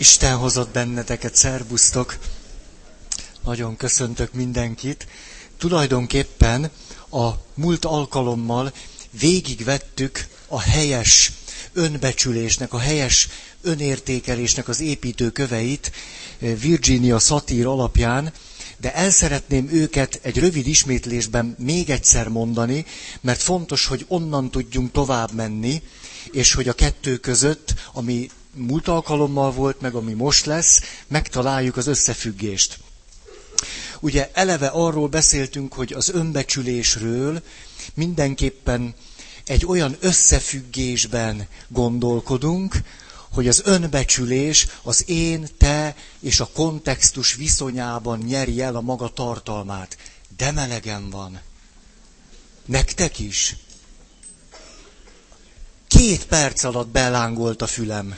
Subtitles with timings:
[0.00, 2.18] Isten hozott benneteket, szerbusztok!
[3.44, 5.06] Nagyon köszöntök mindenkit.
[5.58, 6.70] Tulajdonképpen
[7.10, 8.72] a múlt alkalommal
[9.10, 11.32] végigvettük a helyes
[11.72, 13.28] önbecsülésnek, a helyes
[13.62, 15.92] önértékelésnek az építő köveit
[16.38, 18.32] Virginia Satir alapján,
[18.78, 22.86] de el szeretném őket egy rövid ismétlésben még egyszer mondani,
[23.20, 25.82] mert fontos, hogy onnan tudjunk tovább menni,
[26.32, 31.86] és hogy a kettő között, ami múlt alkalommal volt, meg ami most lesz, megtaláljuk az
[31.86, 32.78] összefüggést.
[34.00, 37.42] Ugye eleve arról beszéltünk, hogy az önbecsülésről
[37.94, 38.94] mindenképpen
[39.44, 42.74] egy olyan összefüggésben gondolkodunk,
[43.32, 49.96] hogy az önbecsülés az én, te és a kontextus viszonyában nyeri el a maga tartalmát.
[50.36, 51.40] De melegen van.
[52.64, 53.56] Nektek is.
[55.88, 58.16] Két perc alatt belángolt a fülem.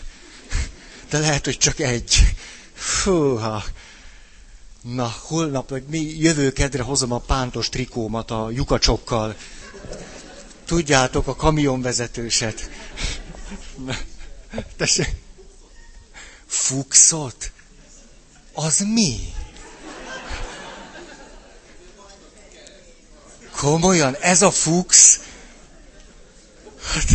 [1.12, 2.34] De lehet, hogy csak egy.
[2.74, 3.64] Fúha.
[4.82, 9.36] Na, holnap, vagy mi jövő kedre hozom a pántos trikómat a lyukacsokkal.
[10.64, 12.70] Tudjátok, a kamionvezetőset.
[14.76, 15.14] Tessék.
[16.46, 17.52] Fuxot?
[18.52, 19.18] Az mi?
[23.56, 25.20] Komolyan, ez a fux?
[26.82, 27.10] Hát,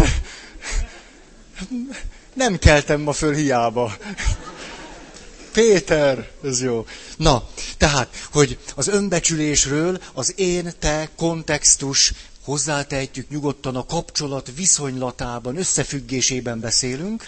[2.38, 3.98] nem keltem ma föl hiába.
[5.54, 6.86] Péter, ez jó.
[7.18, 16.60] Na, tehát, hogy az önbecsülésről az én, te, kontextus, hozzátehetjük nyugodtan a kapcsolat viszonylatában, összefüggésében
[16.60, 17.24] beszélünk,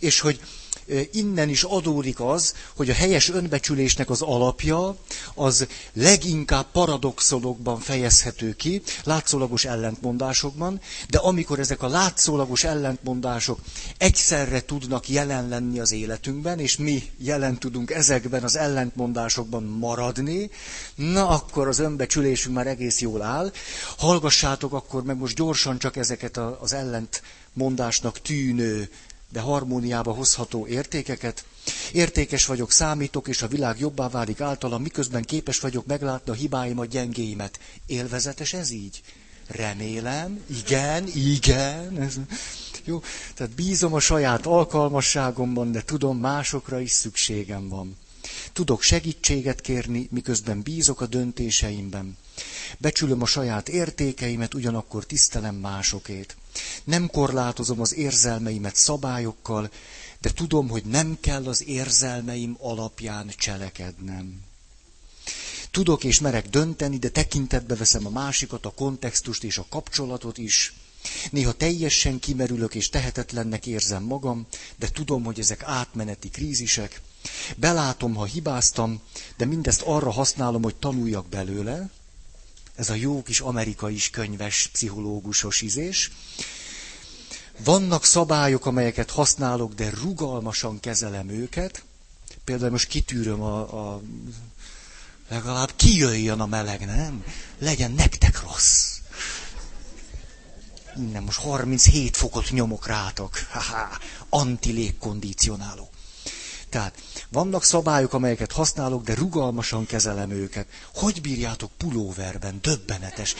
[0.00, 0.40] és hogy
[1.12, 4.96] innen is adódik az, hogy a helyes önbecsülésnek az alapja
[5.34, 13.58] az leginkább paradoxolokban fejezhető ki, látszólagos ellentmondásokban, de amikor ezek a látszólagos ellentmondások
[13.98, 20.50] egyszerre tudnak jelen lenni az életünkben, és mi jelen tudunk ezekben az ellentmondásokban maradni,
[20.94, 23.52] na akkor az önbecsülésünk már egész jól áll.
[23.98, 28.88] Hallgassátok akkor meg most gyorsan csak ezeket az ellentmondásnak tűnő
[29.32, 31.44] de harmóniába hozható értékeket.
[31.92, 36.88] Értékes vagyok, számítok, és a világ jobbá válik általam, miközben képes vagyok meglátni a hibáimat,
[36.88, 37.58] gyengéimet.
[37.86, 39.02] Élvezetes ez így?
[39.46, 42.00] Remélem, igen, igen.
[42.00, 42.16] Ez,
[42.84, 43.02] jó,
[43.34, 47.96] tehát bízom a saját alkalmasságomban, de tudom, másokra is szükségem van.
[48.52, 52.16] Tudok segítséget kérni, miközben bízok a döntéseimben.
[52.78, 56.36] Becsülöm a saját értékeimet, ugyanakkor tisztelem másokét.
[56.84, 59.70] Nem korlátozom az érzelmeimet szabályokkal,
[60.20, 64.40] de tudom, hogy nem kell az érzelmeim alapján cselekednem.
[65.70, 70.72] Tudok és merek dönteni, de tekintetbe veszem a másikat, a kontextust és a kapcsolatot is.
[71.30, 77.00] Néha teljesen kimerülök és tehetetlennek érzem magam, de tudom, hogy ezek átmeneti krízisek.
[77.56, 79.00] Belátom, ha hibáztam,
[79.36, 81.90] de mindezt arra használom, hogy tanuljak belőle,
[82.74, 86.10] ez a jó kis amerikai is könyves, pszichológusos izés.
[87.64, 91.82] Vannak szabályok, amelyeket használok, de rugalmasan kezelem őket.
[92.44, 94.02] Például most kitűröm a, a
[95.28, 97.24] legalább kijöjjön a meleg, nem?
[97.58, 98.97] Legyen nektek rossz.
[100.94, 103.38] Nem, most 37 fokot nyomok rátok.
[103.50, 105.88] Haha, antilégkondicionáló.
[106.68, 106.94] Tehát
[107.28, 110.66] vannak szabályok, amelyeket használok, de rugalmasan kezelem őket.
[110.94, 112.58] Hogy bírjátok pulóverben?
[112.62, 113.34] Döbbenetes.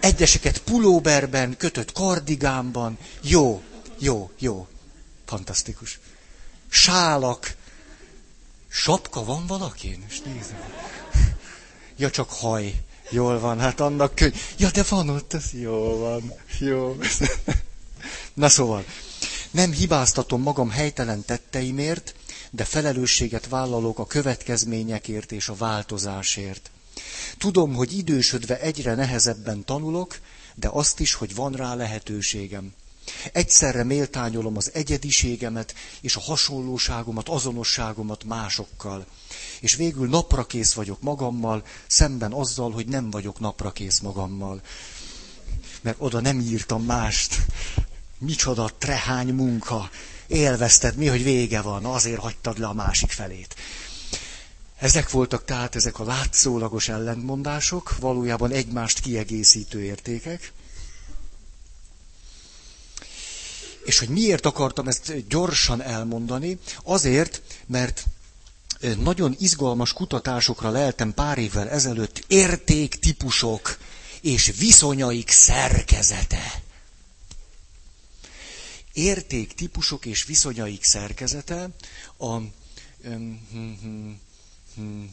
[0.00, 2.98] Egyeseket pulóverben, kötött kardigánban.
[3.22, 3.62] Jó,
[3.98, 4.66] jó, jó.
[5.24, 5.98] Fantasztikus.
[6.68, 7.56] Sálak.
[8.68, 10.04] Sapka van valakin?
[10.08, 10.58] És nézem.
[11.96, 12.82] Ja, csak haj.
[13.14, 14.32] Jól van, hát annak könny.
[14.58, 16.32] Ja, de van ott, ez jó van.
[16.58, 16.96] Jó.
[18.34, 18.84] Na szóval,
[19.50, 22.14] nem hibáztatom magam helytelen tetteimért,
[22.50, 26.70] de felelősséget vállalok a következményekért és a változásért.
[27.38, 30.18] Tudom, hogy idősödve egyre nehezebben tanulok,
[30.54, 32.72] de azt is, hogy van rá lehetőségem.
[33.32, 39.06] Egyszerre méltányolom az egyediségemet és a hasonlóságomat, azonosságomat másokkal.
[39.64, 44.60] És végül naprakész vagyok magammal, szemben azzal, hogy nem vagyok naprakész magammal.
[45.80, 47.36] Mert oda nem írtam mást.
[48.18, 49.90] Micsoda trehány munka
[50.26, 53.54] élvezted mi, hogy vége van, azért hagytad le a másik felét.
[54.78, 60.52] Ezek voltak tehát ezek a látszólagos ellentmondások, valójában egymást kiegészítő értékek.
[63.84, 66.58] És hogy miért akartam ezt gyorsan elmondani?
[66.82, 68.04] Azért, mert
[68.98, 73.78] nagyon izgalmas kutatásokra leltem pár évvel ezelőtt értéktípusok
[74.20, 76.62] és viszonyaik szerkezete.
[78.92, 81.68] értéktípusok és viszonyaik szerkezete
[82.16, 82.48] a hm,
[83.50, 84.12] hm,
[84.74, 85.04] hm,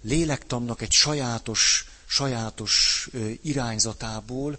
[0.00, 3.08] lélektannak egy sajátos, sajátos
[3.42, 4.58] irányzatából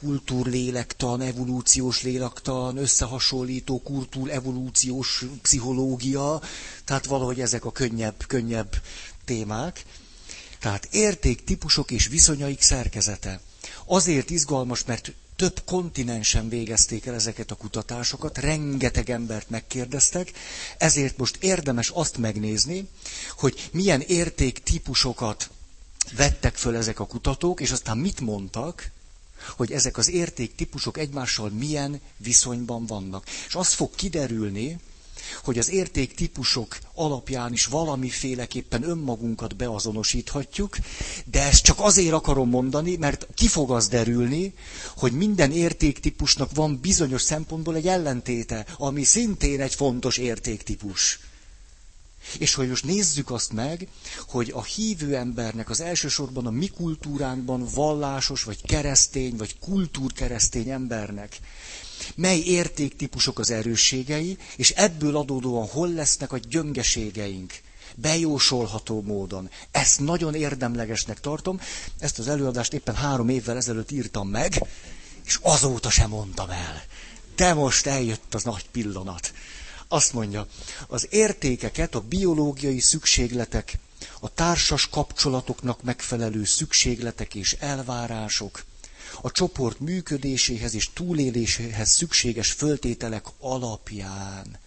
[0.00, 6.40] kultúrlélektan, evolúciós lélektan, összehasonlító kultúr, evolúciós pszichológia,
[6.84, 8.76] tehát valahogy ezek a könnyebb, könnyebb
[9.24, 9.84] témák.
[10.60, 13.40] Tehát értéktípusok és viszonyaik szerkezete.
[13.86, 20.32] Azért izgalmas, mert több kontinensen végezték el ezeket a kutatásokat, rengeteg embert megkérdeztek,
[20.78, 22.88] ezért most érdemes azt megnézni,
[23.36, 25.50] hogy milyen értéktípusokat
[26.16, 28.90] vettek föl ezek a kutatók, és aztán mit mondtak,
[29.56, 33.26] hogy ezek az értéktípusok egymással milyen viszonyban vannak.
[33.46, 34.78] És az fog kiderülni,
[35.44, 40.76] hogy az értéktípusok alapján is valamiféleképpen önmagunkat beazonosíthatjuk,
[41.24, 44.54] de ezt csak azért akarom mondani, mert ki fog az derülni,
[44.96, 51.18] hogy minden értéktípusnak van bizonyos szempontból egy ellentéte, ami szintén egy fontos értéktípus.
[52.38, 53.88] És hogy most nézzük azt meg,
[54.28, 61.38] hogy a hívő embernek az elsősorban a mi kultúránkban vallásos, vagy keresztény, vagy kultúrkeresztény embernek
[62.14, 67.52] mely értéktípusok az erősségei, és ebből adódóan hol lesznek a gyöngeségeink.
[67.94, 69.50] Bejósolható módon.
[69.70, 71.60] Ezt nagyon érdemlegesnek tartom.
[71.98, 74.62] Ezt az előadást éppen három évvel ezelőtt írtam meg,
[75.24, 76.82] és azóta sem mondtam el.
[77.36, 79.32] De most eljött az nagy pillanat.
[79.88, 80.46] Azt mondja,
[80.86, 83.78] az értékeket, a biológiai szükségletek,
[84.20, 88.64] a társas kapcsolatoknak megfelelő szükségletek és elvárások,
[89.20, 94.58] a csoport működéséhez és túléléséhez szükséges föltételek alapján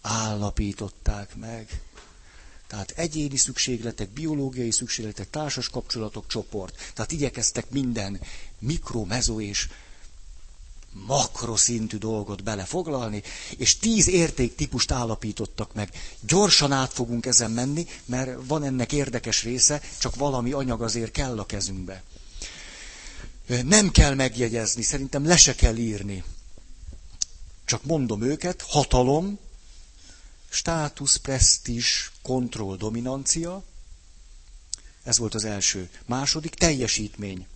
[0.00, 1.80] állapították meg.
[2.66, 6.92] Tehát egyéni szükségletek, biológiai szükségletek, társas kapcsolatok, csoport.
[6.94, 8.20] Tehát igyekeztek minden
[8.58, 9.68] mikro, mezo és
[11.04, 13.22] makroszintű dolgot belefoglalni,
[13.56, 15.90] és tíz értéktípust állapítottak meg.
[16.20, 21.38] Gyorsan át fogunk ezen menni, mert van ennek érdekes része, csak valami anyag azért kell
[21.38, 22.02] a kezünkbe.
[23.64, 26.24] Nem kell megjegyezni, szerintem le se kell írni.
[27.64, 29.38] Csak mondom őket, hatalom,
[30.48, 33.62] státusz, presztis, kontroll, dominancia.
[35.02, 35.90] Ez volt az első.
[36.06, 37.46] Második, teljesítmény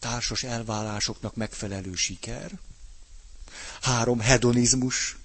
[0.00, 2.58] társas elvárásoknak megfelelő siker.
[3.80, 5.16] Három, hedonizmus,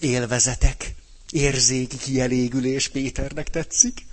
[0.00, 0.94] élvezetek,
[1.30, 4.06] érzéki kielégülés Péternek tetszik.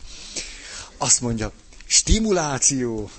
[0.98, 1.52] Azt mondja,
[1.86, 3.10] stimuláció,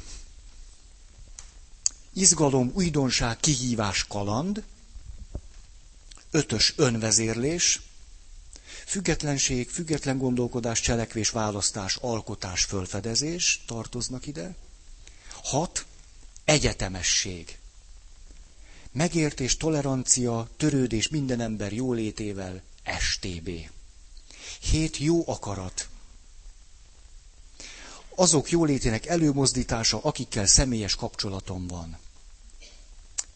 [2.12, 4.62] izgalom, újdonság, kihívás, kaland,
[6.30, 7.80] ötös önvezérlés,
[8.86, 14.54] függetlenség, független gondolkodás, cselekvés, választás, alkotás, fölfedezés tartoznak ide.
[15.42, 15.86] Hat,
[16.48, 17.58] egyetemesség.
[18.92, 22.62] Megértés, tolerancia, törődés minden ember jólétével,
[22.98, 23.50] STB.
[24.60, 25.88] Hét jó akarat.
[28.14, 31.98] Azok jólétének előmozdítása, akikkel személyes kapcsolatom van.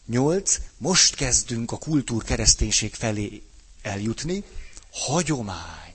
[0.05, 3.41] Nyolc, most kezdünk a kultúr kereszténység felé
[3.81, 4.43] eljutni.
[4.91, 5.93] Hagyomány.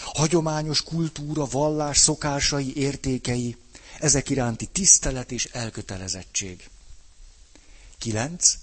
[0.00, 3.56] Hagyományos kultúra, vallás, szokásai, értékei,
[4.00, 6.68] ezek iránti tisztelet és elkötelezettség.
[7.98, 8.54] Kilenc,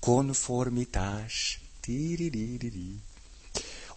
[0.00, 1.58] konformitás.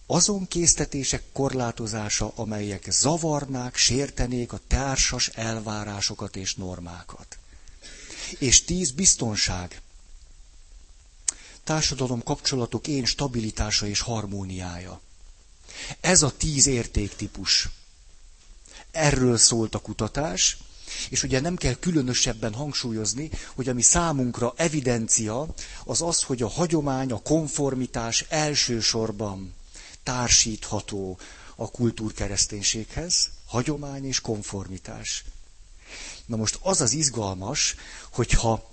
[0.06, 7.38] Azon késztetések korlátozása, amelyek zavarnák, sértenék a társas elvárásokat és normákat.
[8.38, 9.80] És tíz, biztonság.
[11.64, 15.00] Társadalom kapcsolatok én stabilitása és harmóniája.
[16.00, 17.68] Ez a tíz értéktípus.
[18.90, 20.56] Erről szólt a kutatás,
[21.10, 25.46] és ugye nem kell különösebben hangsúlyozni, hogy ami számunkra evidencia,
[25.84, 29.54] az az, hogy a hagyomány, a konformitás elsősorban
[30.02, 31.18] társítható
[31.56, 35.24] a kultúrkereszténységhez, hagyomány és konformitás.
[36.26, 37.74] Na most az az izgalmas,
[38.12, 38.70] hogyha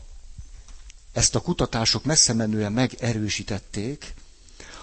[1.13, 4.13] ezt a kutatások messze menően megerősítették,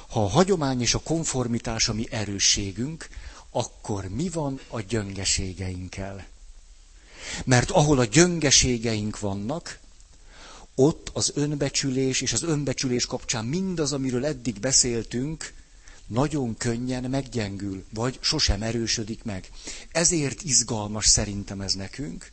[0.08, 3.08] ha a hagyomány és a konformitás a mi erősségünk,
[3.50, 6.26] akkor mi van a gyöngeségeinkkel?
[7.44, 9.78] Mert ahol a gyöngeségeink vannak,
[10.74, 15.52] ott az önbecsülés és az önbecsülés kapcsán mindaz, amiről eddig beszéltünk,
[16.06, 19.50] nagyon könnyen meggyengül, vagy sosem erősödik meg.
[19.92, 22.30] Ezért izgalmas szerintem ez nekünk.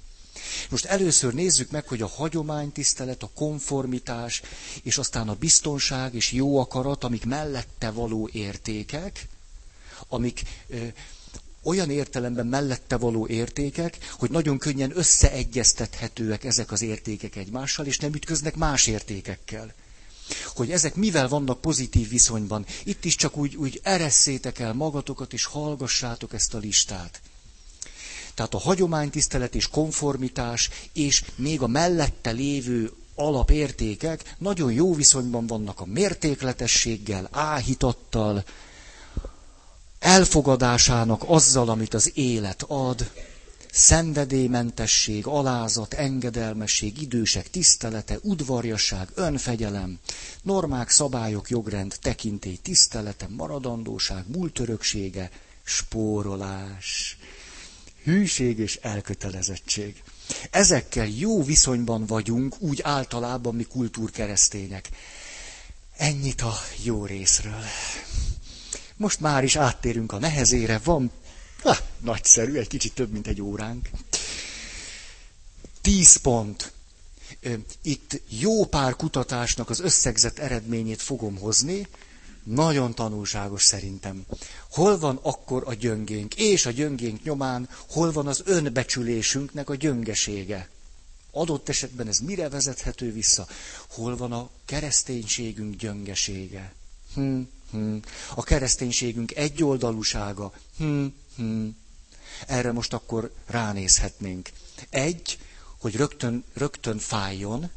[0.69, 4.41] Most először nézzük meg, hogy a hagyománytisztelet, a konformitás,
[4.83, 9.27] és aztán a biztonság és jó akarat, amik mellette való értékek,
[10.07, 10.41] amik
[11.63, 18.13] olyan értelemben mellette való értékek, hogy nagyon könnyen összeegyeztethetőek ezek az értékek egymással, és nem
[18.13, 19.73] ütköznek más értékekkel.
[20.55, 22.65] Hogy ezek mivel vannak pozitív viszonyban.
[22.83, 27.21] Itt is csak úgy, úgy eresszétek el magatokat, és hallgassátok ezt a listát.
[28.33, 35.79] Tehát a hagyománytisztelet és konformitás, és még a mellette lévő alapértékek nagyon jó viszonyban vannak
[35.79, 38.43] a mértékletességgel, áhítattal,
[39.99, 43.09] elfogadásának azzal, amit az élet ad,
[43.71, 49.99] szenvedélymentesség, alázat, engedelmesség, idősek tisztelete, udvarjasság, önfegyelem,
[50.41, 55.29] normák, szabályok, jogrend, tekintély, tisztelete, maradandóság, múltöröksége,
[55.63, 57.17] spórolás,
[58.03, 60.03] hűség és elkötelezettség.
[60.51, 64.89] Ezekkel jó viszonyban vagyunk, úgy általában mi kultúrkeresztények.
[65.97, 66.53] Ennyit a
[66.83, 67.61] jó részről.
[68.99, 71.11] Most már is áttérünk a nehezére, van,
[71.61, 73.89] ha, nagyszerű, egy kicsit több, mint egy óránk.
[75.81, 76.71] Tíz pont.
[77.81, 81.87] Itt jó pár kutatásnak az összegzett eredményét fogom hozni,
[82.43, 84.25] nagyon tanulságos szerintem.
[84.71, 90.69] Hol van akkor a gyöngénk, és a gyöngénk nyomán hol van az önbecsülésünknek a gyöngesége?
[91.31, 93.47] Adott esetben ez mire vezethető vissza?
[93.87, 96.73] Hol van a kereszténységünk gyöngesége?
[97.13, 97.95] Hm, hm.
[98.35, 100.53] A kereszténységünk egyoldalúsága?
[100.77, 101.67] Hm, hm.
[102.47, 104.49] Erre most akkor ránézhetnénk.
[104.89, 105.39] Egy,
[105.77, 107.69] hogy rögtön, rögtön fájjon,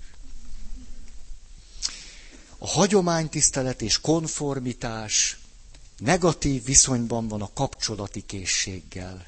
[2.59, 5.39] a hagyománytisztelet és konformitás
[5.99, 9.27] negatív viszonyban van a kapcsolati készséggel.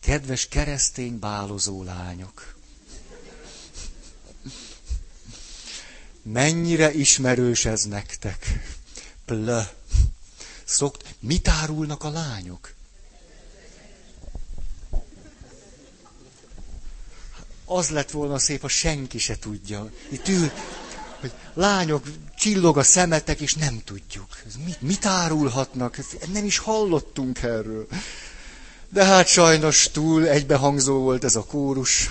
[0.00, 2.54] Kedves keresztény bálozó lányok!
[6.22, 8.46] Mennyire ismerős ez nektek?
[9.32, 9.60] Plö.
[10.64, 12.72] Szokt, mit árulnak a lányok?
[17.64, 19.90] Az lett volna szép, ha senki se tudja.
[20.08, 20.50] Itt ül,
[21.20, 22.04] hogy lányok,
[22.36, 24.26] csillog a szemetek, és nem tudjuk.
[24.64, 25.98] Mit, mit árulhatnak?
[26.32, 27.86] Nem is hallottunk erről.
[28.88, 32.10] De hát sajnos túl egybehangzó volt ez a kórus.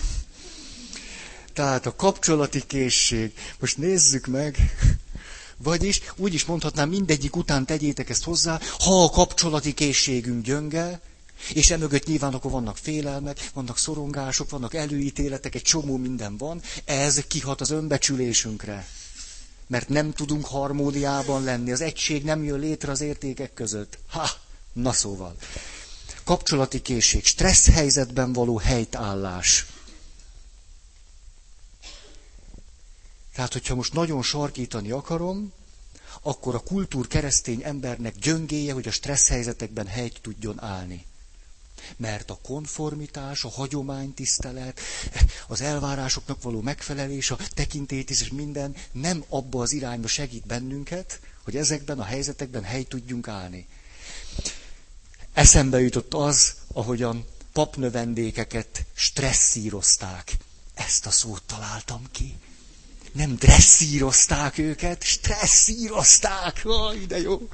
[1.54, 3.34] Tehát a kapcsolati készség.
[3.60, 4.58] Most nézzük meg.
[5.64, 11.00] Vagyis úgy is mondhatnám, mindegyik után tegyétek ezt hozzá, ha a kapcsolati készségünk gyönge,
[11.54, 17.22] és emögött nyilván akkor vannak félelmek, vannak szorongások, vannak előítéletek, egy csomó minden van, ez
[17.28, 18.88] kihat az önbecsülésünkre
[19.72, 23.98] mert nem tudunk harmóniában lenni, az egység nem jön létre az értékek között.
[24.10, 24.30] Ha,
[24.74, 25.36] na szóval.
[26.24, 29.66] Kapcsolati készség, stressz helyzetben való helytállás.
[33.34, 35.54] Tehát, hogyha most nagyon sarkítani akarom,
[36.22, 41.06] akkor a kultúr keresztény embernek gyöngéje, hogy a stressz helyzetekben helyt tudjon állni.
[41.98, 44.80] Mert a konformitás, a hagyománytisztelet,
[45.48, 51.56] az elvárásoknak való megfelelés, a tekintélytíz és minden nem abba az irányba segít bennünket, hogy
[51.58, 53.68] ezekben a helyzetekben hely tudjunk állni.
[55.34, 60.38] Eszembe jutott az, ahogyan papnövendékeket stresszírozták.
[60.74, 62.36] Ezt a szót találtam ki.
[63.12, 66.62] Nem dresszírozták őket, stresszírozták.
[66.66, 67.48] Aj, de jó.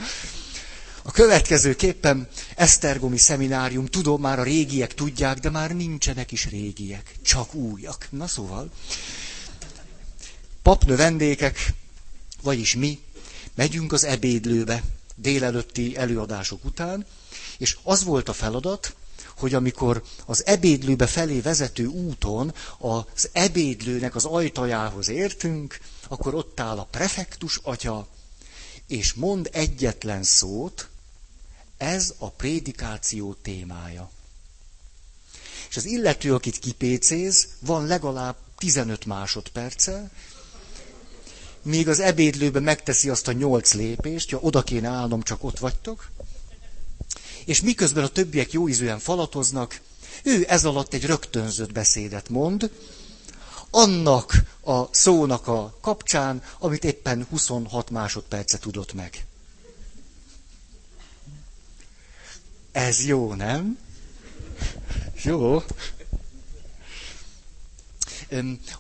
[1.04, 7.54] A következőképpen Esztergomi szeminárium, tudom, már a régiek tudják, de már nincsenek is régiek, csak
[7.54, 8.08] újak.
[8.10, 8.70] Na szóval,
[10.62, 11.74] papnövendékek,
[12.42, 13.00] vagyis mi,
[13.56, 14.84] megyünk az ebédlőbe
[15.16, 17.06] délelőtti előadások után,
[17.58, 18.96] és az volt a feladat,
[19.38, 26.78] hogy amikor az ebédlőbe felé vezető úton az ebédlőnek az ajtajához értünk, akkor ott áll
[26.78, 28.08] a prefektus atya,
[28.88, 30.88] és mond egyetlen szót,
[31.78, 34.10] ez a prédikáció témája.
[35.70, 40.12] És az illető, akit kipécéz, van legalább 15 másodperce,
[41.62, 46.10] míg az ebédlőben megteszi azt a nyolc lépést, ja, oda kéne állnom, csak ott vagytok,
[47.48, 49.82] és miközben a többiek jóízűen falatoznak,
[50.24, 52.72] ő ez alatt egy rögtönzött beszédet mond,
[53.70, 59.26] annak a szónak a kapcsán, amit éppen 26 másodperce tudott meg.
[62.72, 63.78] Ez jó, nem?
[65.24, 65.64] Jó.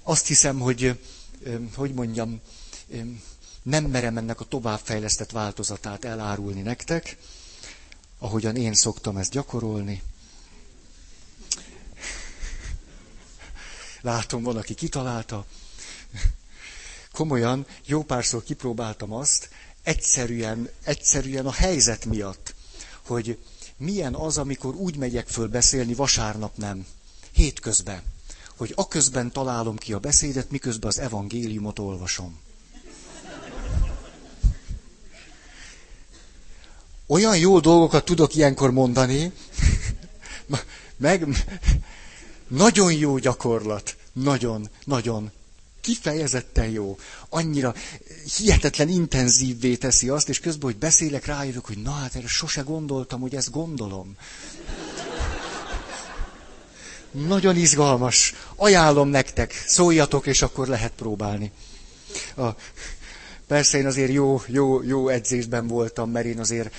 [0.03, 1.00] Azt hiszem, hogy,
[1.75, 2.41] hogy mondjam,
[3.63, 7.17] nem merem ennek a továbbfejlesztett változatát elárulni nektek,
[8.19, 10.01] ahogyan én szoktam ezt gyakorolni.
[14.01, 15.45] Látom, van, aki kitalálta.
[17.12, 19.50] Komolyan, jó párszor kipróbáltam azt,
[19.83, 22.55] egyszerűen, egyszerűen a helyzet miatt,
[23.05, 23.38] hogy
[23.77, 26.86] milyen az, amikor úgy megyek föl beszélni, vasárnap nem,
[27.31, 28.01] hétközben,
[28.55, 32.39] hogy aközben találom ki a beszédet, miközben az evangéliumot olvasom.
[37.08, 39.32] Olyan jó dolgokat tudok ilyenkor mondani,
[40.98, 41.28] meg
[42.48, 45.32] nagyon jó gyakorlat, nagyon, nagyon,
[45.82, 46.98] kifejezetten jó.
[47.30, 47.74] Annyira
[48.38, 53.22] hihetetlen intenzívvé teszi azt, és közben, hogy beszélek, rájövök, hogy na hát erre sose gondoltam,
[53.22, 54.16] hogy ezt gondolom.
[57.12, 58.34] Nagyon izgalmas.
[58.56, 61.52] Ajánlom nektek, szóljatok, és akkor lehet próbálni.
[62.36, 62.48] A,
[63.48, 66.74] persze én azért jó, jó, jó edzésben voltam, mert én azért,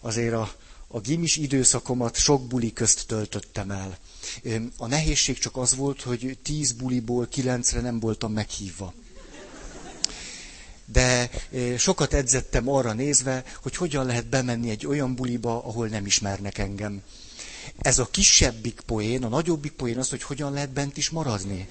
[0.00, 0.52] azért a,
[0.88, 3.98] a gimis időszakomat sok buli közt töltöttem el.
[4.76, 8.94] A nehézség csak az volt, hogy tíz buliból kilencre nem voltam meghívva.
[10.84, 11.30] De
[11.78, 17.02] sokat edzettem arra nézve, hogy hogyan lehet bemenni egy olyan buliba, ahol nem ismernek engem.
[17.78, 21.68] Ez a kisebbik poén, a nagyobbik poén az, hogy hogyan lehet bent is maradni.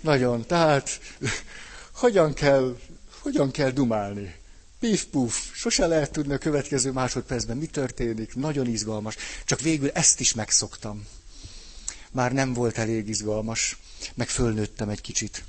[0.00, 1.00] Nagyon, tehát
[1.92, 2.76] hogyan kell,
[3.20, 4.34] hogyan kell dumálni.
[4.80, 9.16] Pif-puf, sose lehet tudni a következő másodpercben, mi történik, nagyon izgalmas.
[9.44, 11.06] Csak végül ezt is megszoktam.
[12.10, 13.78] Már nem volt elég izgalmas,
[14.14, 15.44] meg fölnőttem egy kicsit.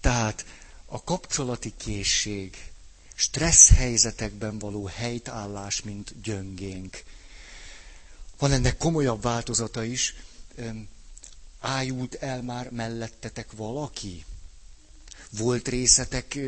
[0.00, 0.44] Tehát
[0.86, 2.56] a kapcsolati készség,
[3.14, 7.02] stressz helyzetekben való helytállás, mint gyöngénk.
[8.38, 10.14] Van ennek komolyabb változata is.
[11.60, 14.24] Ájult el már mellettetek valaki?
[15.38, 16.38] Volt részetek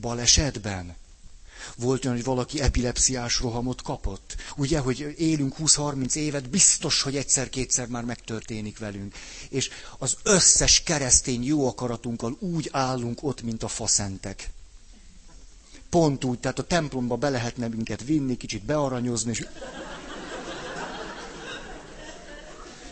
[0.00, 0.96] balesetben?
[1.76, 4.36] Volt olyan, hogy valaki epilepsziás rohamot kapott?
[4.56, 9.14] Ugye, hogy élünk 20-30 évet, biztos, hogy egyszer-kétszer már megtörténik velünk.
[9.48, 14.50] És az összes keresztény jó akaratunkkal úgy állunk ott, mint a faszentek.
[15.88, 19.46] Pont úgy, tehát a templomba be lehetne minket vinni, kicsit bearanyozni, és...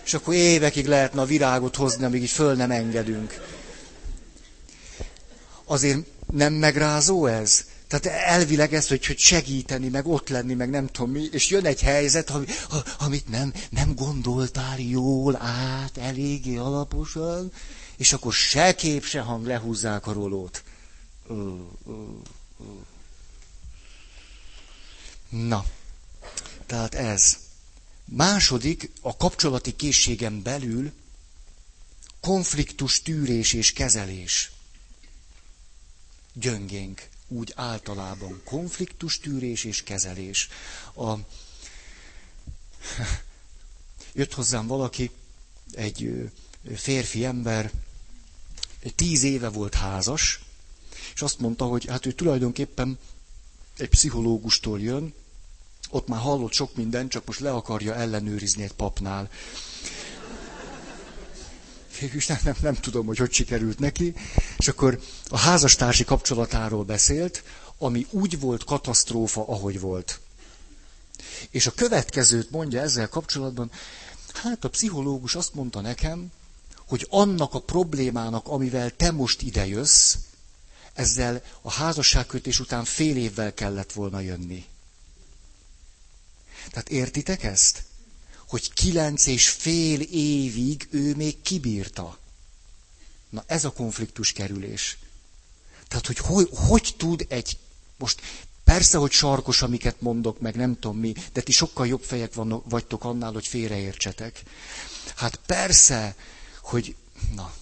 [0.04, 3.57] És akkor évekig lehetne a virágot hozni, amíg így föl nem engedünk
[5.68, 7.64] azért nem megrázó ez?
[7.88, 11.64] Tehát elvileg ez, hogy, hogy segíteni, meg ott lenni, meg nem tudom mi, és jön
[11.64, 12.46] egy helyzet, ami,
[12.98, 17.52] amit nem, nem gondoltál jól át, eléggé alaposan,
[17.96, 20.62] és akkor se kép, se hang lehúzzák a rolót.
[25.28, 25.64] Na,
[26.66, 27.38] tehát ez.
[28.04, 30.92] Második, a kapcsolati készségen belül
[32.20, 34.50] konfliktus tűrés és kezelés
[36.40, 40.48] gyöngénk, úgy általában konfliktus tűrés és kezelés.
[40.94, 41.12] A...
[44.12, 45.10] Jött hozzám valaki,
[45.72, 46.30] egy
[46.74, 47.70] férfi ember,
[48.94, 50.40] tíz éve volt házas,
[51.14, 52.98] és azt mondta, hogy hát ő tulajdonképpen
[53.76, 55.14] egy pszichológustól jön,
[55.90, 59.30] ott már hallott sok mindent, csak most le akarja ellenőrizni egy papnál
[62.28, 64.14] nem, nem, nem tudom, hogy hogy sikerült neki,
[64.56, 67.42] és akkor a házastársi kapcsolatáról beszélt,
[67.78, 70.20] ami úgy volt katasztrófa, ahogy volt.
[71.50, 73.70] És a következőt mondja ezzel kapcsolatban,
[74.34, 76.32] hát a pszichológus azt mondta nekem,
[76.86, 80.14] hogy annak a problémának, amivel te most idejössz,
[80.92, 84.64] ezzel a házasságkötés után fél évvel kellett volna jönni.
[86.70, 87.82] Tehát értitek ezt?
[88.48, 92.18] Hogy kilenc és fél évig ő még kibírta.
[93.30, 94.98] Na ez a konfliktus kerülés.
[95.88, 97.58] Tehát, hogy hogy, hogy tud egy,
[97.96, 98.20] most
[98.64, 102.70] persze, hogy sarkos, amiket mondok, meg nem tudom mi, de ti sokkal jobb fejek vannak,
[102.70, 104.42] vagytok annál, hogy félreértsetek.
[105.16, 106.16] Hát persze,
[106.60, 106.96] hogy,
[107.34, 107.54] na,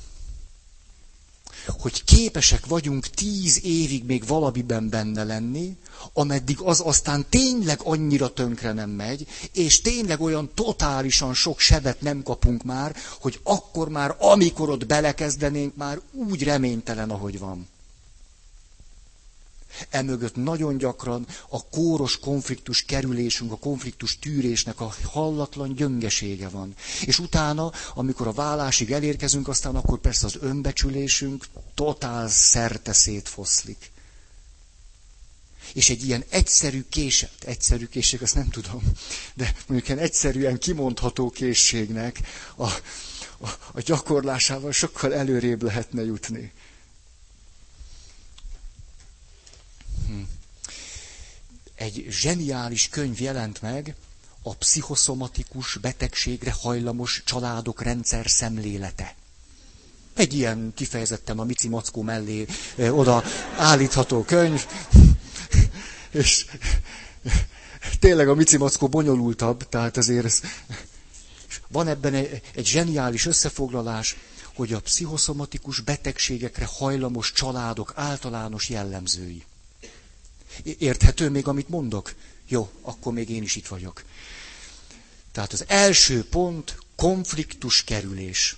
[1.78, 5.76] hogy képesek vagyunk tíz évig még valamiben benne lenni,
[6.12, 12.22] ameddig az aztán tényleg annyira tönkre nem megy, és tényleg olyan totálisan sok sebet nem
[12.22, 17.68] kapunk már, hogy akkor már, amikor ott belekezdenénk, már úgy reménytelen, ahogy van.
[19.96, 26.74] Emögött nagyon gyakran a kóros konfliktus kerülésünk, a konfliktus tűrésnek a hallatlan gyöngesége van.
[27.04, 33.90] És utána, amikor a vállásig elérkezünk, aztán akkor persze az önbecsülésünk totál szerte szétfoszlik.
[35.72, 38.82] És egy ilyen egyszerű késed, egyszerű készség, azt nem tudom,
[39.34, 42.20] de mondjuk ilyen egyszerűen kimondható készségnek
[42.56, 42.64] a,
[43.38, 46.52] a, a gyakorlásával sokkal előrébb lehetne jutni.
[49.95, 49.95] Hm.
[51.74, 53.94] Egy zseniális könyv jelent meg,
[54.42, 59.14] a pszichoszomatikus betegségre hajlamos családok rendszer szemlélete.
[60.14, 62.46] Egy ilyen kifejezetten a Mici Mackó mellé
[62.78, 63.22] oda
[63.56, 64.66] állítható könyv.
[66.10, 66.46] És
[68.00, 70.40] tényleg a Mici Mackó bonyolultabb, tehát azért ez...
[71.68, 74.16] van ebben egy, egy zseniális összefoglalás,
[74.54, 79.44] hogy a pszichoszomatikus betegségekre hajlamos családok általános jellemzői.
[80.78, 82.14] Érthető még, amit mondok?
[82.48, 84.04] Jó, akkor még én is itt vagyok.
[85.32, 88.56] Tehát az első pont konfliktus kerülés.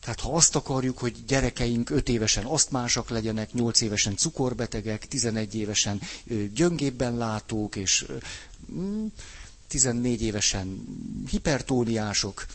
[0.00, 6.00] Tehát ha azt akarjuk, hogy gyerekeink 5 évesen asztmásak legyenek, 8 évesen cukorbetegek, 11 évesen
[6.54, 8.06] gyöngébben látók, és
[9.68, 10.84] 14 mm, évesen
[11.30, 12.46] hipertóniások,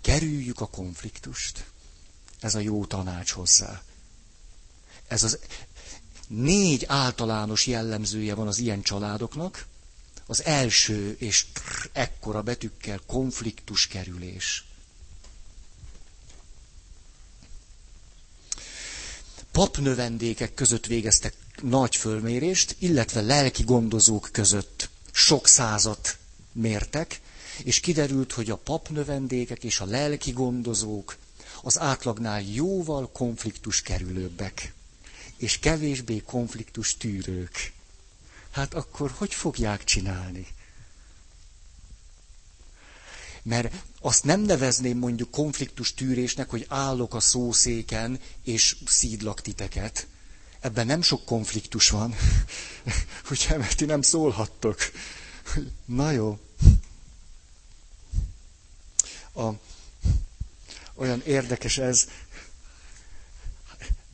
[0.00, 1.64] kerüljük a konfliktust.
[2.40, 3.82] Ez a jó tanács hozzá.
[5.08, 5.38] Ez az
[6.30, 9.66] négy általános jellemzője van az ilyen családoknak.
[10.26, 11.46] Az első, és
[11.92, 14.64] ekkora betűkkel konfliktus kerülés.
[19.52, 26.18] papnövendékek között végeztek nagy fölmérést, illetve lelki gondozók között sok százat
[26.52, 27.20] mértek,
[27.64, 31.16] és kiderült, hogy a papnövendékek és a lelki gondozók
[31.62, 34.72] az átlagnál jóval konfliktus kerülőbbek,
[35.40, 37.72] és kevésbé konfliktus tűrők.
[38.50, 40.46] Hát akkor hogy fogják csinálni?
[43.42, 50.06] Mert azt nem nevezném mondjuk konfliktus tűrésnek, hogy állok a szószéken és szídlak titeket.
[50.60, 52.14] Ebben nem sok konfliktus van.
[53.30, 54.78] Ugye, mert ti nem szólhattok.
[55.84, 56.38] Na jó.
[59.32, 59.48] A,
[60.94, 62.08] olyan érdekes ez,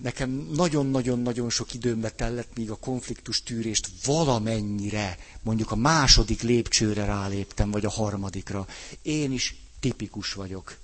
[0.07, 7.71] nekem nagyon-nagyon-nagyon sok időmbe tellett, míg a konfliktus tűrést valamennyire, mondjuk a második lépcsőre ráléptem,
[7.71, 8.67] vagy a harmadikra.
[9.03, 10.77] Én is tipikus vagyok.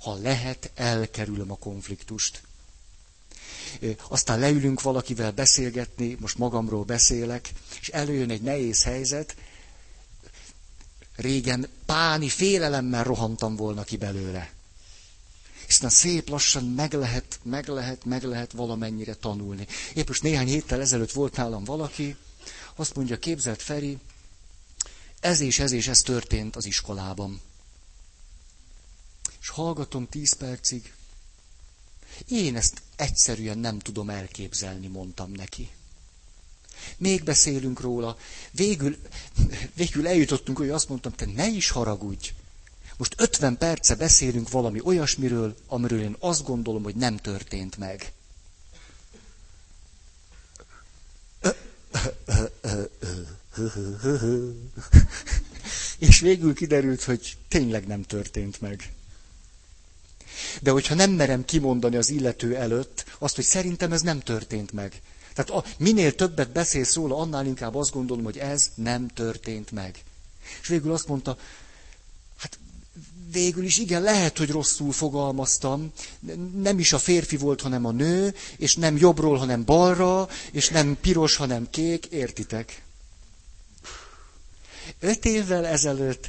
[0.00, 2.42] Ha lehet, elkerülöm a konfliktust.
[4.08, 9.36] Aztán leülünk valakivel beszélgetni, most magamról beszélek, és előjön egy nehéz helyzet,
[11.16, 14.50] régen páni félelemmel rohantam volna ki belőle.
[15.68, 19.66] Aztán szép lassan meg lehet, meg lehet, meg lehet valamennyire tanulni.
[19.94, 22.16] Épp most néhány héttel ezelőtt volt nálam valaki,
[22.74, 23.98] azt mondja, képzelt Feri,
[25.20, 27.40] ez és ez és ez történt az iskolában.
[29.40, 30.92] És hallgatom tíz percig.
[32.28, 35.70] Én ezt egyszerűen nem tudom elképzelni, mondtam neki.
[36.96, 38.18] Még beszélünk róla.
[38.50, 38.96] Végül,
[39.74, 42.32] végül eljutottunk, hogy azt mondtam, te ne is haragudj.
[42.98, 48.12] Most 50 perce beszélünk valami olyasmiről, amiről én azt gondolom, hogy nem történt meg.
[55.98, 58.92] És végül kiderült, hogy tényleg nem történt meg.
[60.60, 65.00] De hogyha nem merem kimondani az illető előtt azt, hogy szerintem ez nem történt meg.
[65.34, 70.02] Tehát a, minél többet beszélsz róla, annál inkább azt gondolom, hogy ez nem történt meg.
[70.60, 71.38] És végül azt mondta,
[73.32, 75.92] végül is igen, lehet, hogy rosszul fogalmaztam.
[76.54, 80.98] Nem is a férfi volt, hanem a nő, és nem jobbról, hanem balra, és nem
[81.00, 82.82] piros, hanem kék, értitek?
[85.00, 86.28] Öt évvel ezelőtt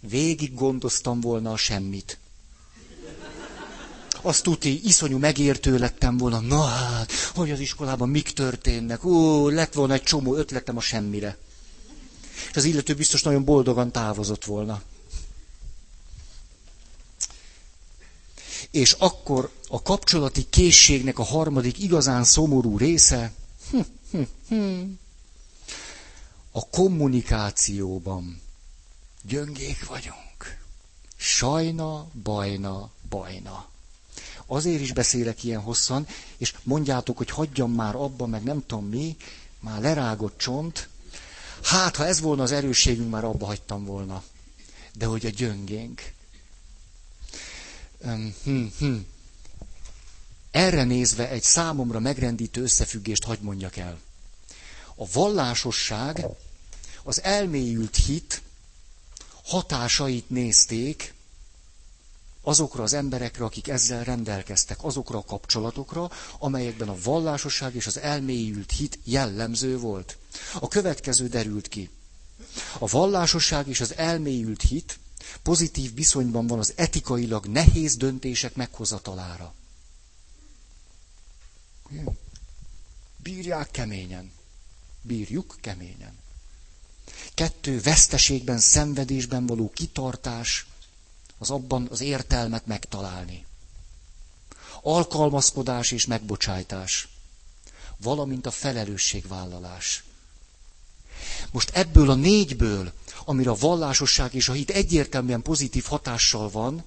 [0.00, 2.18] végig gondoztam volna a semmit
[4.22, 9.72] azt tuti, iszonyú megértő lettem volna, na hát, hogy az iskolában mik történnek, ó, lett
[9.72, 11.36] volna egy csomó ötletem a semmire.
[12.50, 14.82] És az illető biztos nagyon boldogan távozott volna.
[18.70, 23.32] És akkor a kapcsolati készségnek a harmadik igazán szomorú része,
[23.70, 24.80] hm, hm, hm,
[26.50, 28.40] a kommunikációban
[29.22, 30.58] gyöngék vagyunk.
[31.16, 33.66] Sajna, bajna, bajna.
[34.46, 39.16] Azért is beszélek ilyen hosszan, és mondjátok, hogy hagyjam már abba, meg nem tudom mi,
[39.60, 40.88] már lerágott csont.
[41.62, 44.22] Hát, ha ez volna az erősségünk, már abba hagytam volna.
[44.92, 46.12] De hogy a gyöngénk.
[48.02, 48.26] Hm,
[48.78, 48.94] hm.
[50.50, 53.98] Erre nézve egy számomra megrendítő összefüggést hagy mondjak el.
[54.94, 56.26] A vallásosság,
[57.02, 58.42] az elmélyült hit
[59.44, 61.14] hatásait nézték
[62.42, 68.72] azokra az emberekre, akik ezzel rendelkeztek, azokra a kapcsolatokra, amelyekben a vallásosság és az elmélyült
[68.72, 70.16] hit jellemző volt.
[70.60, 71.90] A következő derült ki.
[72.78, 74.98] A vallásosság és az elmélyült hit
[75.42, 79.54] pozitív viszonyban van az etikailag nehéz döntések meghozatalára.
[83.16, 84.32] Bírják keményen.
[85.02, 86.18] Bírjuk keményen.
[87.34, 90.66] Kettő, veszteségben, szenvedésben való kitartás,
[91.38, 93.46] az abban az értelmet megtalálni.
[94.82, 97.08] Alkalmazkodás és megbocsájtás,
[97.96, 100.04] valamint a felelősségvállalás.
[101.50, 102.92] Most ebből a négyből,
[103.28, 106.84] amire a vallásosság és a hit egyértelműen pozitív hatással van,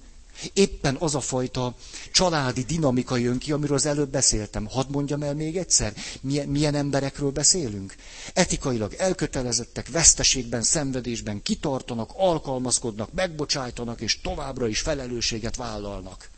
[0.52, 1.74] éppen az a fajta
[2.12, 4.66] családi dinamika jön ki, amiről az előbb beszéltem.
[4.66, 7.94] Hadd mondjam el még egyszer, milyen, milyen emberekről beszélünk.
[8.34, 16.30] Etikailag elkötelezettek, veszteségben, szenvedésben kitartanak, alkalmazkodnak, megbocsájtanak, és továbbra is felelősséget vállalnak.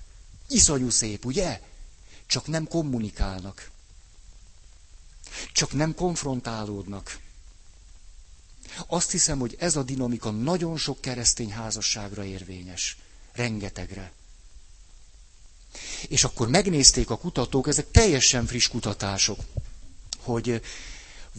[0.49, 1.61] Iszonyú szép, ugye?
[2.27, 3.71] Csak nem kommunikálnak.
[5.53, 7.23] Csak nem konfrontálódnak.
[8.87, 12.97] Azt hiszem, hogy ez a dinamika nagyon sok keresztény házasságra érvényes.
[13.33, 14.13] Rengetegre.
[16.09, 19.39] És akkor megnézték a kutatók, ezek teljesen friss kutatások,
[20.21, 20.63] hogy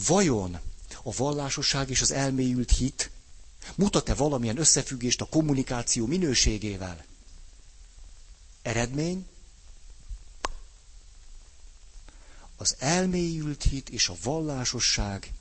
[0.08, 0.60] vajon
[1.04, 3.10] a vallásosság és az elmélyült hit
[3.76, 7.06] mutat-e valamilyen összefüggést a kommunikáció minőségével?
[8.62, 9.26] Eredmény?
[12.58, 15.32] Az elmélyült hit és a vallásosság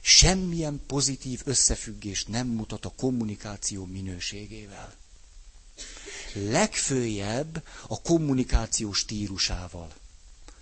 [0.00, 4.94] semmilyen pozitív összefüggést nem mutat a kommunikáció minőségével.
[6.34, 9.92] Legfőjebb a kommunikáció stílusával.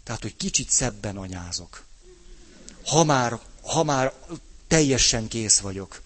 [0.02, 1.84] Tehát, hogy kicsit szebben anyázok.
[2.84, 4.12] Ha már, ha már
[4.66, 6.02] teljesen kész vagyok.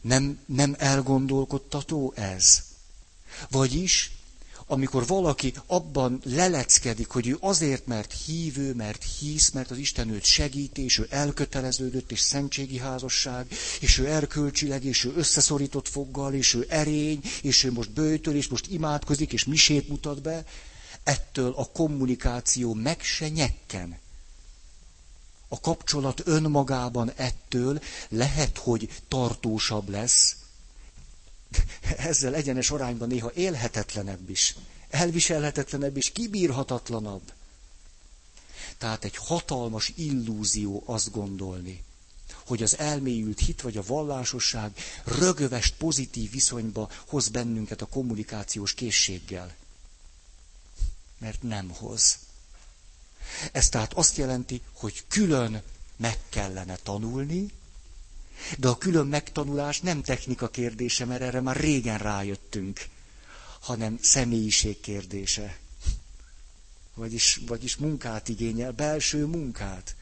[0.00, 2.62] Nem, nem elgondolkodtató ez?
[3.50, 4.12] Vagyis
[4.66, 10.24] amikor valaki abban leleckedik, hogy ő azért, mert hívő, mert hisz, mert az Isten őt
[10.24, 13.46] segít, és ő elköteleződött, és szentségi házasság,
[13.80, 18.48] és ő erkölcsileg, és ő összeszorított foggal, és ő erény, és ő most bőjtöl, és
[18.48, 20.44] most imádkozik, és misét mutat be,
[21.02, 23.98] ettől a kommunikáció meg se nyekken.
[25.48, 30.36] A kapcsolat önmagában ettől lehet, hogy tartósabb lesz,
[31.96, 34.54] ezzel egyenes arányban néha élhetetlenebb is,
[34.90, 37.32] elviselhetetlenebb és kibírhatatlanabb.
[38.78, 41.84] Tehát egy hatalmas illúzió azt gondolni,
[42.46, 44.72] hogy az elmélyült hit vagy a vallásosság
[45.04, 49.54] rögövest pozitív viszonyba hoz bennünket a kommunikációs készséggel.
[51.18, 52.18] Mert nem hoz.
[53.52, 55.62] Ez tehát azt jelenti, hogy külön
[55.96, 57.46] meg kellene tanulni,
[58.58, 62.80] de a külön megtanulás nem technika kérdése, mert erre már régen rájöttünk,
[63.60, 65.58] hanem személyiség kérdése.
[66.94, 69.94] Vagyis, vagyis munkát igényel, belső munkát.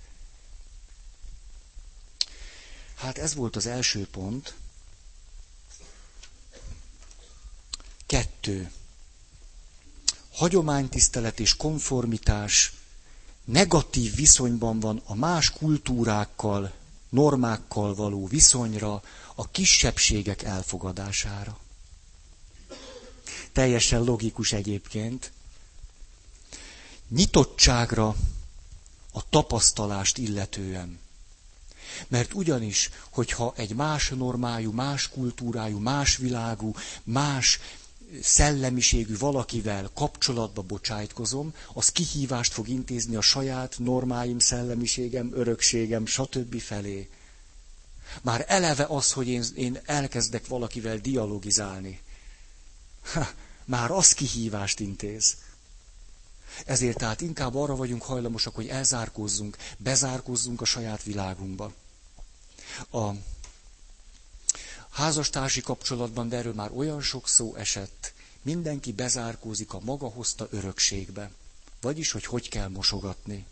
[2.94, 4.54] Hát ez volt az első pont.
[8.06, 8.70] Kettő.
[10.32, 12.72] Hagyománytisztelet és konformitás
[13.44, 16.72] negatív viszonyban van a más kultúrákkal,
[17.14, 19.02] normákkal való viszonyra,
[19.34, 21.58] a kisebbségek elfogadására.
[23.52, 25.32] Teljesen logikus egyébként.
[27.08, 28.16] Nyitottságra
[29.12, 30.98] a tapasztalást illetően.
[32.08, 37.58] Mert ugyanis, hogyha egy más normájú, más kultúrájú, más világú, más
[38.22, 46.60] szellemiségű valakivel kapcsolatba bocsájtkozom, az kihívást fog intézni a saját normáim, szellemiségem, örökségem, stb.
[46.60, 47.08] felé.
[48.22, 52.00] Már eleve az, hogy én, én elkezdek valakivel dialogizálni.
[53.12, 53.28] Ha,
[53.64, 55.34] már az kihívást intéz.
[56.66, 61.72] Ezért tehát inkább arra vagyunk hajlamosak, hogy elzárkózzunk, bezárkózzunk a saját világunkba.
[62.92, 63.10] A
[64.94, 71.30] házastársi kapcsolatban, de erről már olyan sok szó esett, mindenki bezárkózik a maga hozta örökségbe.
[71.80, 73.46] Vagyis, hogy hogy kell mosogatni.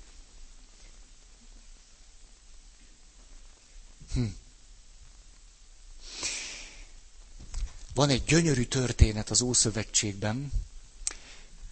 [4.14, 4.24] Hm.
[7.94, 10.52] Van egy gyönyörű történet az Ószövetségben,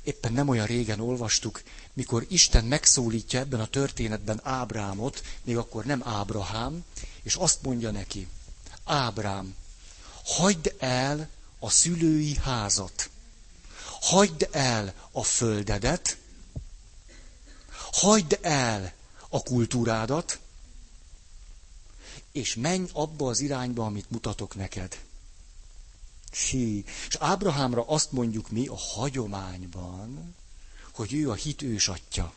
[0.02, 6.02] éppen nem olyan régen olvastuk, mikor Isten megszólítja ebben a történetben Ábrámot, még akkor nem
[6.04, 6.84] Ábrahám,
[7.22, 8.28] és azt mondja neki,
[8.84, 9.54] Ábrám,
[10.36, 13.10] hagyd el a szülői házat,
[14.00, 16.18] hagyd el a földedet,
[17.92, 18.92] hagyd el
[19.28, 20.38] a kultúrádat,
[22.32, 25.00] és menj abba az irányba, amit mutatok neked.
[26.32, 26.84] Sí.
[27.08, 30.34] És Ábrahámra azt mondjuk mi a hagyományban,
[30.92, 32.34] hogy ő a hit ősatja.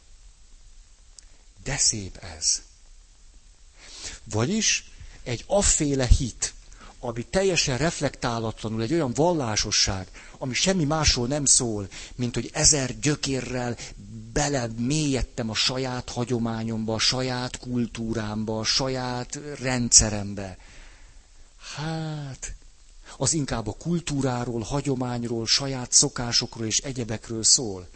[1.63, 2.62] De szép ez.
[4.23, 4.91] Vagyis
[5.23, 6.53] egy afféle hit,
[7.03, 13.77] ami teljesen reflektálatlanul, egy olyan vallásosság, ami semmi másról nem szól, mint hogy ezer gyökérrel
[14.33, 20.57] bele mélyedtem a saját hagyományomba, a saját kultúrámba, a saját rendszerembe.
[21.75, 22.53] Hát,
[23.17, 27.87] az inkább a kultúráról, hagyományról, saját szokásokról és egyebekről szól.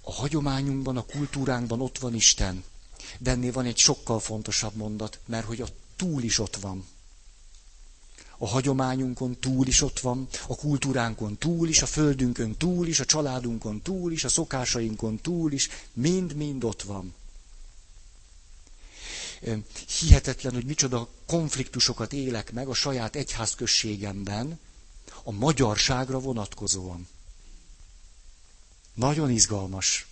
[0.00, 2.64] A hagyományunkban, a kultúránkban ott van Isten.
[3.18, 5.66] De ennél van egy sokkal fontosabb mondat, mert hogy a
[6.02, 6.86] túl is ott van.
[8.38, 13.04] A hagyományunkon túl is ott van, a kultúránkon túl is, a földünkön túl is, a
[13.04, 17.14] családunkon túl is, a szokásainkon túl is, mind-mind ott van.
[19.98, 24.58] Hihetetlen, hogy micsoda konfliktusokat élek meg a saját egyházközségemben,
[25.22, 27.08] a magyarságra vonatkozóan.
[28.94, 30.06] Nagyon izgalmas.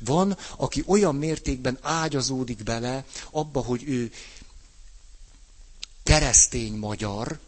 [0.00, 4.12] Van, aki olyan mértékben ágyazódik bele abba, hogy ő
[6.04, 7.38] keresztény magyar,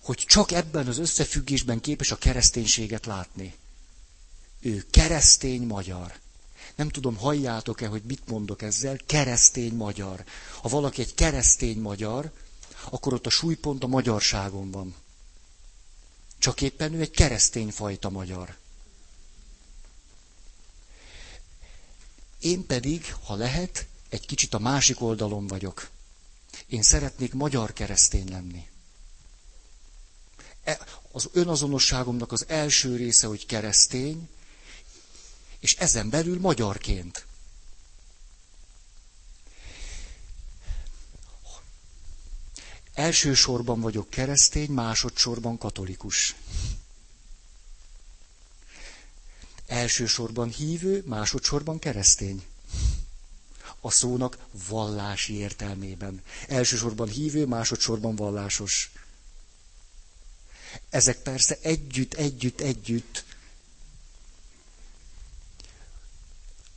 [0.00, 3.54] hogy csak ebben az összefüggésben képes a kereszténységet látni.
[4.60, 6.18] Ő keresztény magyar.
[6.74, 10.24] Nem tudom, halljátok-e, hogy mit mondok ezzel, keresztény magyar.
[10.60, 12.32] Ha valaki egy keresztény magyar,
[12.90, 14.94] akkor ott a súlypont a magyarságon van.
[16.38, 18.56] Csak éppen ő egy keresztény fajta magyar.
[22.38, 25.90] Én pedig, ha lehet, egy kicsit a másik oldalon vagyok.
[26.66, 28.66] Én szeretnék magyar keresztény lenni.
[30.64, 30.78] E,
[31.12, 34.28] az önazonosságomnak az első része, hogy keresztény,
[35.58, 37.26] és ezen belül magyarként.
[42.94, 46.34] Elsősorban vagyok keresztény, másodszorban katolikus.
[49.66, 52.44] Elsősorban hívő, másodszorban keresztény.
[53.86, 56.22] A szónak vallási értelmében.
[56.48, 58.92] Elsősorban hívő, másodszorban vallásos.
[60.90, 63.24] Ezek persze együtt, együtt, együtt.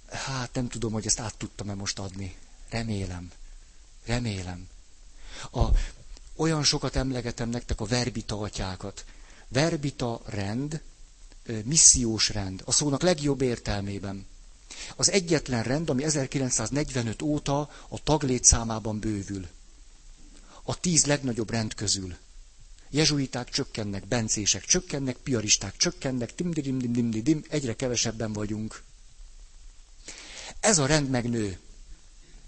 [0.10, 2.36] Hát nem tudom, hogy ezt át tudtam-e most adni.
[2.70, 3.32] Remélem.
[4.06, 4.68] Remélem.
[5.52, 5.66] A,
[6.36, 9.06] olyan sokat emlegetem nektek a verbita atyákat.
[9.48, 10.82] Verbita rend,
[11.64, 14.28] missziós rend, a szónak legjobb értelmében.
[14.96, 19.48] Az egyetlen rend, ami 1945 óta a taglétszámában bővül.
[20.64, 22.16] A tíz legnagyobb rend közül.
[22.90, 28.84] Jezsuiták csökkennek, bencések csökkennek, piaristák csökkennek, dim dim dim dim dim egyre kevesebben vagyunk.
[30.60, 31.60] Ez a rend megnő.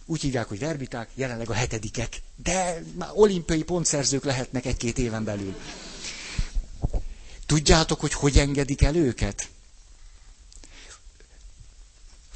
[0.06, 5.56] Úgy hívják, hogy verbiták, jelenleg a hetedikek, de már olimpiai pontszerzők lehetnek egy-két éven belül.
[7.46, 9.50] Tudjátok, hogy hogy engedik el őket?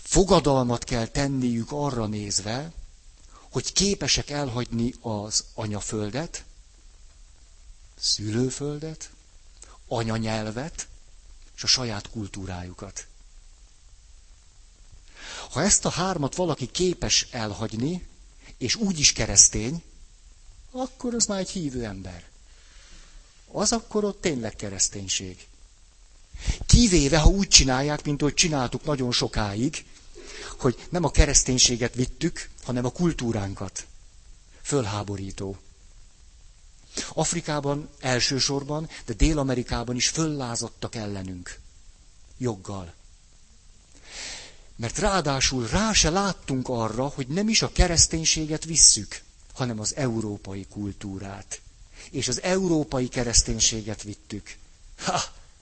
[0.06, 2.72] Fogadalmat kell tenniük arra nézve,
[3.50, 6.44] hogy képesek elhagyni az anyaföldet,
[8.00, 9.10] szülőföldet,
[9.88, 10.88] anyanyelvet
[11.56, 13.08] és a saját kultúrájukat.
[15.52, 18.08] Ha ezt a hármat valaki képes elhagyni,
[18.58, 19.84] és úgy is keresztény,
[20.72, 22.24] akkor az már egy hívő ember.
[23.52, 25.48] Az akkor ott tényleg kereszténység.
[26.66, 29.86] Kivéve, ha úgy csinálják, mint ahogy csináltuk nagyon sokáig,
[30.62, 33.86] hogy nem a kereszténységet vittük, hanem a kultúránkat.
[34.62, 35.58] Fölháborító.
[37.14, 41.60] Afrikában elsősorban, de Dél-Amerikában is föllázadtak ellenünk.
[42.38, 42.94] Joggal.
[44.76, 49.22] Mert ráadásul rá se láttunk arra, hogy nem is a kereszténységet visszük,
[49.54, 51.62] hanem az európai kultúrát.
[52.12, 54.56] És az európai kereszténységet vittük.
[54.98, 55.22] Ha!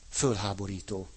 [0.10, 1.08] Fölháborító.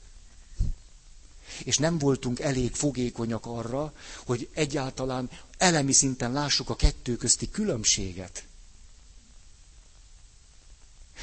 [1.65, 3.93] És nem voltunk elég fogékonyak arra,
[4.25, 8.45] hogy egyáltalán elemi szinten lássuk a kettő közti különbséget.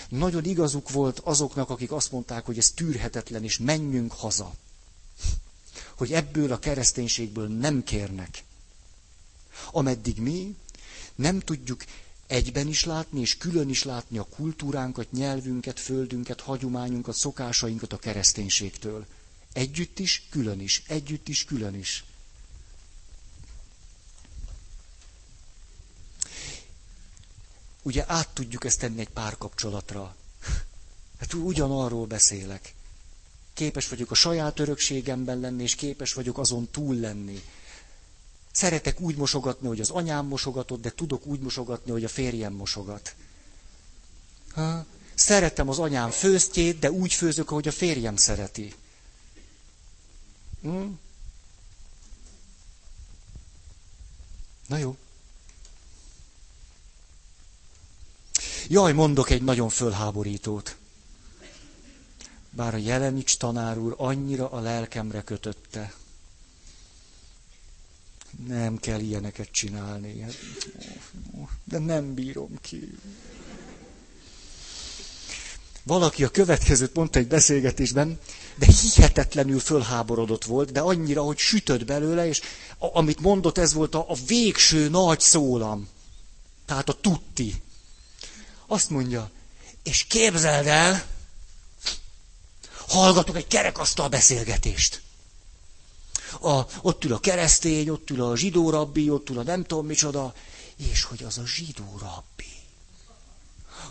[0.10, 4.54] Nagyon igazuk volt azoknak, akik azt mondták, hogy ez tűrhetetlen, és menjünk haza
[5.96, 8.44] hogy ebből a kereszténységből nem kérnek.
[9.72, 10.56] Ameddig mi
[11.16, 11.84] nem tudjuk
[12.28, 19.06] egyben is látni, és külön is látni a kultúránkat, nyelvünket, földünket, hagyományunkat, szokásainkat a kereszténységtől.
[19.54, 20.84] Együtt is, külön is.
[20.88, 22.04] Együtt is, külön is.
[27.82, 30.16] Ugye át tudjuk ezt tenni egy párkapcsolatra.
[31.20, 32.74] Hát ugyanarról beszélek.
[33.54, 37.42] Képes vagyok a saját örökségemben lenni, és képes vagyok azon túl lenni.
[38.52, 43.16] Szeretek úgy mosogatni, hogy az anyám mosogatott, de tudok úgy mosogatni, hogy a férjem mosogat.
[44.54, 44.86] Ha?
[45.16, 48.74] Szeretem az anyám főztjét, de úgy főzök, ahogy a férjem szereti.
[50.64, 50.92] Hm?
[54.68, 54.98] Na jó.
[58.68, 60.78] Jaj, mondok egy nagyon fölháborítót
[62.56, 65.94] bár a Jelenics tanár úr annyira a lelkemre kötötte.
[68.48, 70.26] Nem kell ilyeneket csinálni.
[71.64, 72.98] De nem bírom ki.
[75.84, 78.20] Valaki a következőt mondta egy beszélgetésben,
[78.56, 82.42] de hihetetlenül fölháborodott volt, de annyira, hogy sütött belőle, és
[82.78, 85.88] a, amit mondott, ez volt a, a végső nagy szólam.
[86.66, 87.62] Tehát a tutti.
[88.68, 89.30] Azt mondja,
[89.84, 91.04] és képzeld el,
[92.88, 95.02] hallgatok egy kerekasztal beszélgetést.
[96.42, 99.86] A, ott ül a keresztény, ott ül a zsidó rabbi, ott ül a nem tudom
[99.86, 100.34] micsoda,
[100.92, 102.53] és hogy az a zsidó rabbi.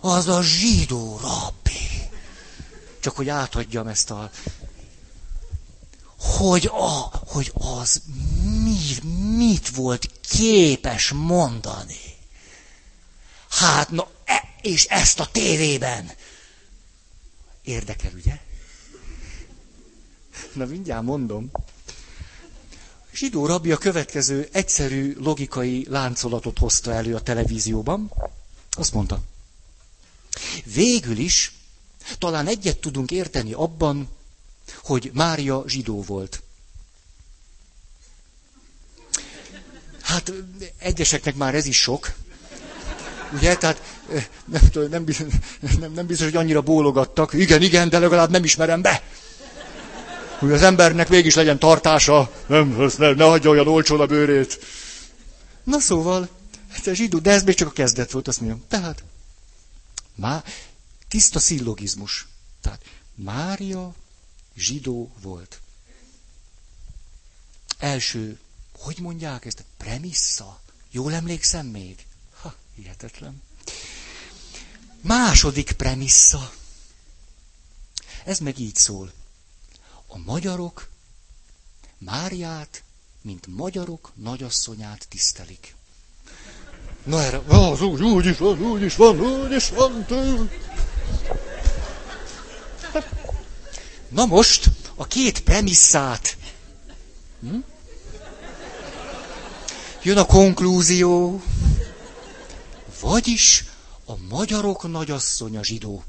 [0.04, 2.08] Az a zsidó rabbi.
[3.00, 4.30] Csak hogy átadjam ezt a...
[6.18, 8.02] Hogy, a, hogy az
[8.64, 12.00] mi, mit volt képes mondani.
[13.50, 16.10] Hát, na, e, és ezt a tévében.
[17.62, 18.40] Érdekel, ugye?
[20.52, 21.50] Na, mindjárt mondom.
[23.14, 28.12] Zsidó rabbi a következő egyszerű logikai láncolatot hozta elő a televízióban.
[28.70, 29.20] Azt mondta,
[30.64, 31.52] végül is
[32.18, 34.08] talán egyet tudunk érteni abban,
[34.82, 36.42] hogy Mária zsidó volt.
[40.02, 40.32] Hát
[40.78, 42.12] egyeseknek már ez is sok.
[43.32, 43.82] Ugye, tehát
[44.44, 45.04] nem, nem,
[45.80, 47.32] nem, nem biztos, hogy annyira bólogattak.
[47.32, 49.02] Igen, igen, de legalább nem ismerem be
[50.42, 54.58] hogy az embernek mégis legyen tartása, nem, ne, ne hagyja olyan olcsón a bőrét.
[55.64, 56.28] Na szóval,
[56.72, 58.62] hát a zsidó, de ez még csak a kezdet volt, azt mondjam.
[58.68, 59.02] Tehát,
[60.14, 60.44] má,
[61.08, 62.26] tiszta szillogizmus.
[62.60, 62.84] Tehát,
[63.14, 63.94] Mária
[64.54, 65.60] zsidó volt.
[67.78, 68.40] Első,
[68.72, 69.64] hogy mondják ezt?
[69.76, 70.60] Premissza.
[70.90, 72.06] Jól emlékszem még?
[72.40, 73.42] Ha, hihetetlen.
[75.00, 76.52] Második premissza.
[78.24, 79.12] Ez meg így szól
[80.06, 80.90] a magyarok
[81.98, 82.82] Máriát,
[83.20, 85.74] mint magyarok nagyasszonyát tisztelik.
[87.04, 90.06] Na erre, az úgy, úgy is van, úgy is van, úgy is van.
[94.08, 96.36] Na most a két premisszát.
[97.40, 97.56] Hm?
[100.02, 101.42] Jön a konklúzió.
[103.00, 103.64] Vagyis
[104.04, 106.04] a magyarok nagyasszonya zsidó.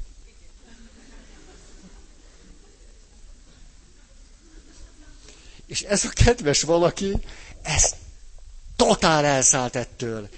[5.66, 7.12] És ez a kedves valaki,
[7.62, 7.94] ez
[8.76, 10.28] totál elszállt ettől.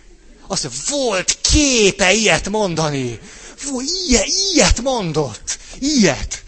[0.46, 3.20] Azt mondja, volt képe ilyet mondani.
[3.54, 5.58] Fú, ilyet, ilyet mondott.
[5.78, 6.44] Ilyet.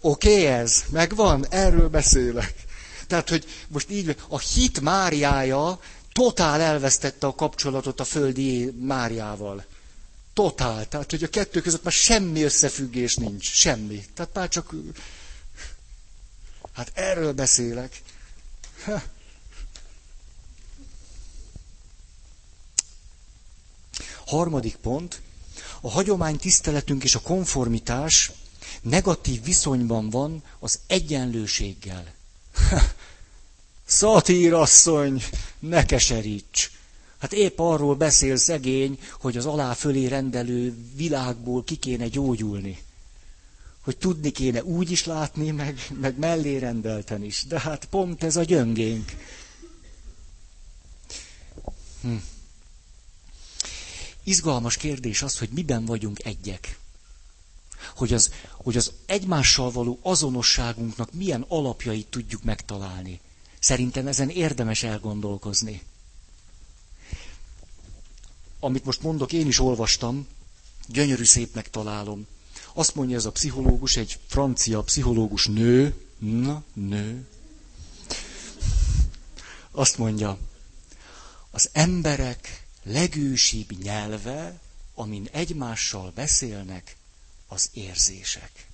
[0.00, 2.54] Oké okay, ez, megvan, erről beszélek.
[3.06, 5.80] Tehát, hogy most így, a hit Máriája
[6.12, 9.64] totál elvesztette a kapcsolatot a földi Máriával.
[10.32, 10.88] Totál.
[10.88, 13.52] Tehát, hogy a kettő között már semmi összefüggés nincs.
[13.52, 14.04] Semmi.
[14.14, 14.74] Tehát már csak
[16.72, 18.02] Hát erről beszélek.
[18.84, 19.02] Ha.
[24.30, 25.20] Harmadik pont.
[25.80, 28.32] A hagyomány tiszteletünk és a konformitás
[28.82, 32.14] negatív viszonyban van az egyenlőséggel.
[33.86, 35.22] Szatírasszony,
[35.58, 36.70] ne keseríts!
[37.18, 42.78] Hát épp arról beszél szegény, hogy az alá fölé rendelő világból ki kéne gyógyulni
[43.80, 47.44] hogy tudni kéne úgy is látni, meg, meg mellé rendelten is.
[47.48, 49.12] De hát pont ez a gyöngénk.
[52.02, 52.14] Hm.
[54.30, 56.78] Izgalmas kérdés az, hogy miben vagyunk egyek.
[57.96, 63.20] Hogy az, hogy az egymással való azonosságunknak milyen alapjait tudjuk megtalálni.
[63.60, 65.82] Szerintem ezen érdemes elgondolkozni.
[68.60, 70.26] Amit most mondok, én is olvastam,
[70.86, 72.26] gyönyörű szépnek találom.
[72.72, 77.26] Azt mondja ez a pszichológus, egy francia pszichológus nő, na, nő,
[79.70, 80.38] azt mondja,
[81.50, 84.60] az emberek legősibb nyelve,
[84.94, 86.96] amin egymással beszélnek,
[87.46, 88.66] az érzések.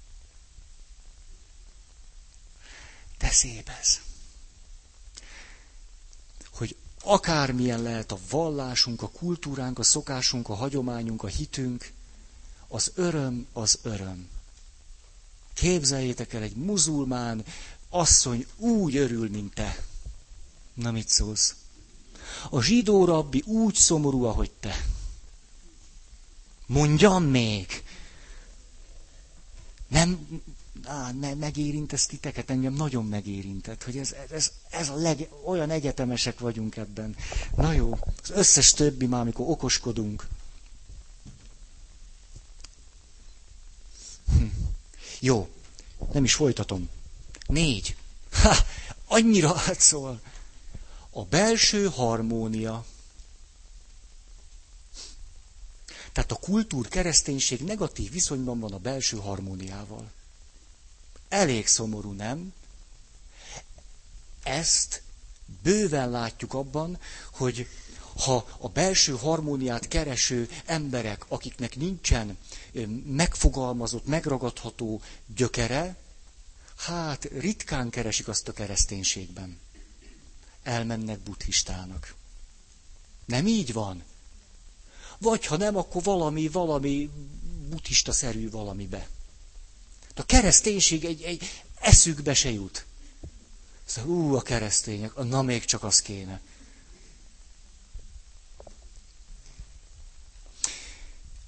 [3.19, 4.01] De szép ez.
[6.51, 11.93] Hogy akármilyen lehet a vallásunk, a kultúránk, a szokásunk, a hagyományunk, a hitünk,
[12.69, 14.29] az öröm az öröm.
[15.55, 17.45] Képzeljétek el, egy muzulmán
[17.89, 19.85] asszony úgy örül, mint te.
[20.75, 21.55] Na mit szólsz?
[22.51, 24.87] A zsidó rabbi úgy szomorú, ahogy te.
[26.67, 27.83] Mondjam még.
[29.89, 30.41] Nem,
[30.85, 35.71] á, ne, megérint ezt titeket, engem nagyon megérintett, hogy ez, ez, ez a leg, olyan
[35.71, 37.17] egyetemesek vagyunk ebben.
[37.57, 40.27] Na jó, az összes többi már, amikor okoskodunk,
[44.33, 44.45] Hm.
[45.21, 45.49] Jó,
[46.13, 46.89] nem is folytatom.
[47.47, 47.97] Négy.
[48.33, 48.57] Ha,
[49.07, 50.21] annyira hát szól.
[51.17, 52.85] A belső harmónia.
[56.13, 60.11] Tehát a kultúr kereszténység negatív viszonyban van a belső harmóniával.
[61.29, 62.53] Elég szomorú, nem?
[64.43, 65.03] Ezt
[65.63, 66.99] bőven látjuk abban,
[67.33, 67.69] hogy
[68.17, 72.39] ha a belső harmóniát kereső emberek, akiknek nincsen
[73.07, 75.01] megfogalmazott, megragadható
[75.37, 75.97] gyökere,
[76.77, 79.59] hát ritkán keresik azt a kereszténységben.
[80.67, 82.15] Elmennek buddhistának.
[83.25, 84.05] Nem így van?
[85.19, 87.11] Vagy ha nem, akkor valami, valami
[87.69, 89.09] buddhista-szerű valamibe.
[90.15, 92.85] A kereszténység egy, egy eszükbe se jut.
[93.85, 96.41] Szóval, ú, a keresztények, na még csak az kéne.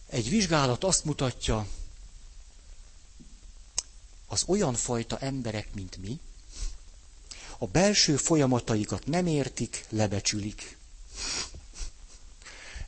[0.07, 1.67] Egy vizsgálat azt mutatja,
[4.27, 6.21] az olyan fajta emberek, mint mi,
[7.59, 10.77] a belső folyamataikat nem értik, lebecsülik.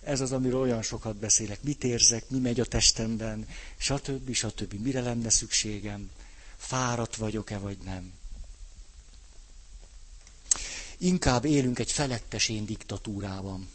[0.03, 1.63] Ez az, amiről olyan sokat beszélek.
[1.63, 4.33] Mit érzek, mi megy a testemben, stb.
[4.33, 4.73] stb.
[4.75, 6.11] Mire lenne szükségem?
[6.57, 8.13] Fáradt vagyok-e, vagy nem?
[10.99, 13.69] Inkább élünk egy felettes én diktatúrában.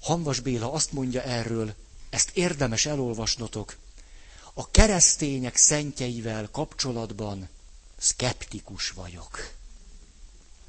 [0.00, 1.74] Hanvas Béla azt mondja erről,
[2.10, 3.76] ezt érdemes elolvasnotok,
[4.60, 7.48] a keresztények szentjeivel kapcsolatban
[7.98, 9.50] szkeptikus vagyok.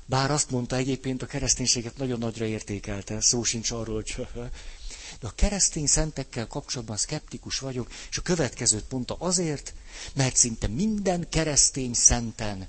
[0.06, 4.28] Bár azt mondta egyébként, a kereszténységet nagyon nagyra értékelte, szó sincs arról, hogy
[5.20, 9.74] de a keresztény szentekkel kapcsolatban szkeptikus vagyok, és a következőt mondta azért,
[10.14, 12.68] mert szinte minden keresztény szenten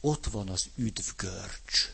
[0.00, 1.92] ott van az üdvgörcs.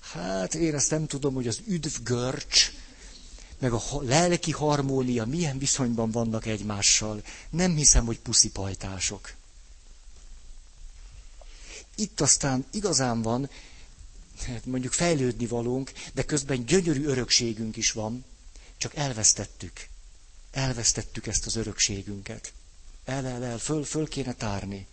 [0.00, 2.70] Hát én ezt nem tudom, hogy az üdvgörcs,
[3.62, 7.22] meg a lelki harmónia milyen viszonyban vannak egymással.
[7.50, 9.32] Nem hiszem, hogy puszipajtások.
[11.94, 13.50] Itt aztán igazán van,
[14.46, 18.24] hát mondjuk fejlődni valónk, de közben gyönyörű örökségünk is van,
[18.76, 19.86] csak elvesztettük.
[20.50, 22.52] Elvesztettük ezt az örökségünket.
[23.04, 24.86] El, el, el, föl, föl kéne tárni.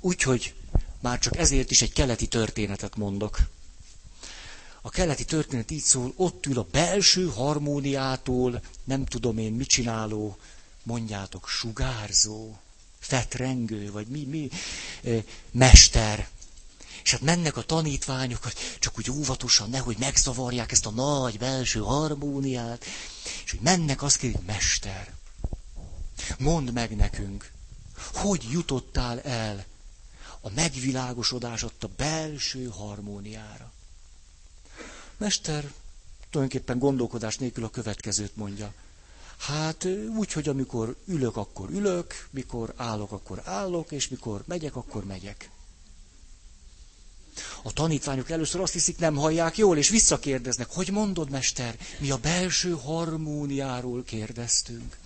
[0.00, 0.54] Úgyhogy
[1.00, 3.38] már csak ezért is egy keleti történetet mondok.
[4.82, 10.38] A keleti történet így szól, ott ül a belső harmóniától, nem tudom én mit csináló,
[10.82, 12.58] mondjátok, sugárzó,
[12.98, 14.48] fetrengő, vagy mi, mi,
[15.50, 16.28] mester.
[17.02, 22.84] És hát mennek a tanítványok, csak úgy óvatosan, nehogy megzavarják ezt a nagy belső harmóniát,
[23.44, 25.14] és hogy mennek, azt kérik, mester,
[26.38, 27.50] mondd meg nekünk,
[28.14, 29.64] hogy jutottál el
[30.40, 33.69] a megvilágosodás a belső harmóniára.
[35.20, 35.72] Mester
[36.30, 38.72] tulajdonképpen gondolkodás nélkül a következőt mondja.
[39.38, 45.04] Hát úgy, hogy amikor ülök, akkor ülök, mikor állok, akkor állok, és mikor megyek, akkor
[45.04, 45.50] megyek.
[47.62, 52.16] A tanítványok először azt hiszik, nem hallják jól, és visszakérdeznek, hogy mondod, mester, mi a
[52.16, 54.96] belső harmóniáról kérdeztünk.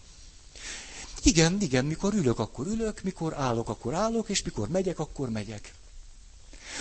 [1.22, 5.74] Igen, igen, mikor ülök, akkor ülök, mikor állok, akkor állok, és mikor megyek, akkor megyek.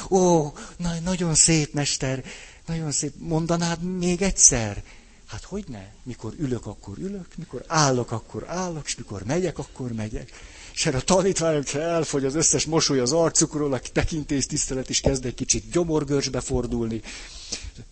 [0.09, 2.23] Ó, na, nagyon szép, mester,
[2.66, 3.14] nagyon szép.
[3.18, 4.84] Mondanád még egyszer?
[5.26, 5.86] Hát hogy ne?
[6.03, 10.32] Mikor ülök, akkor ülök, mikor állok, akkor állok, és mikor megyek, akkor megyek.
[10.74, 15.26] És erre a tanítványok elfogy az összes mosoly az arcukról, aki tekintész tisztelet is kezd
[15.26, 17.01] egy kicsit gyomorgörcsbe fordulni.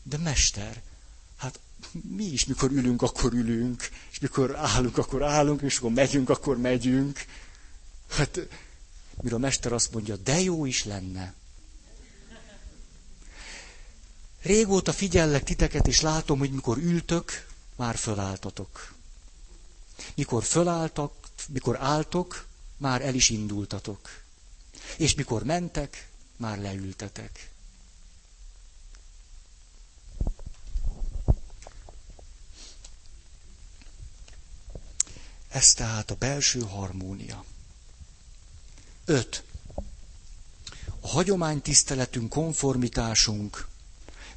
[0.03, 0.81] De mester,
[1.37, 1.59] hát
[2.15, 6.57] mi is, mikor ülünk, akkor ülünk, és mikor állunk, akkor állunk, és mikor megyünk, akkor
[6.57, 7.25] megyünk.
[8.09, 8.47] Hát,
[9.21, 11.33] mire a mester azt mondja, de jó is lenne.
[14.41, 18.93] Régóta figyellek titeket, és látom, hogy mikor ültök, már fölálltatok.
[20.15, 21.13] Mikor fölálltak,
[21.47, 22.45] mikor álltok,
[22.77, 24.09] már el is indultatok.
[24.97, 27.49] És mikor mentek, már leültetek.
[35.49, 37.45] Ez tehát a belső harmónia.
[39.05, 39.43] 5.
[40.99, 43.67] A hagyománytiszteletünk, konformitásunk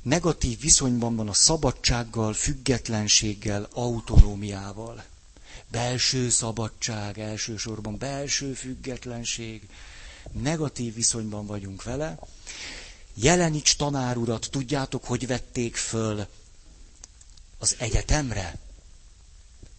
[0.04, 5.04] negatív viszonyban van a szabadsággal, függetlenséggel, autonómiával.
[5.70, 9.68] Belső szabadság, elsősorban belső függetlenség,
[10.32, 12.18] negatív viszonyban vagyunk vele.
[13.14, 16.26] Jelenics tanárurat, tudjátok, hogy vették föl
[17.58, 18.58] az egyetemre?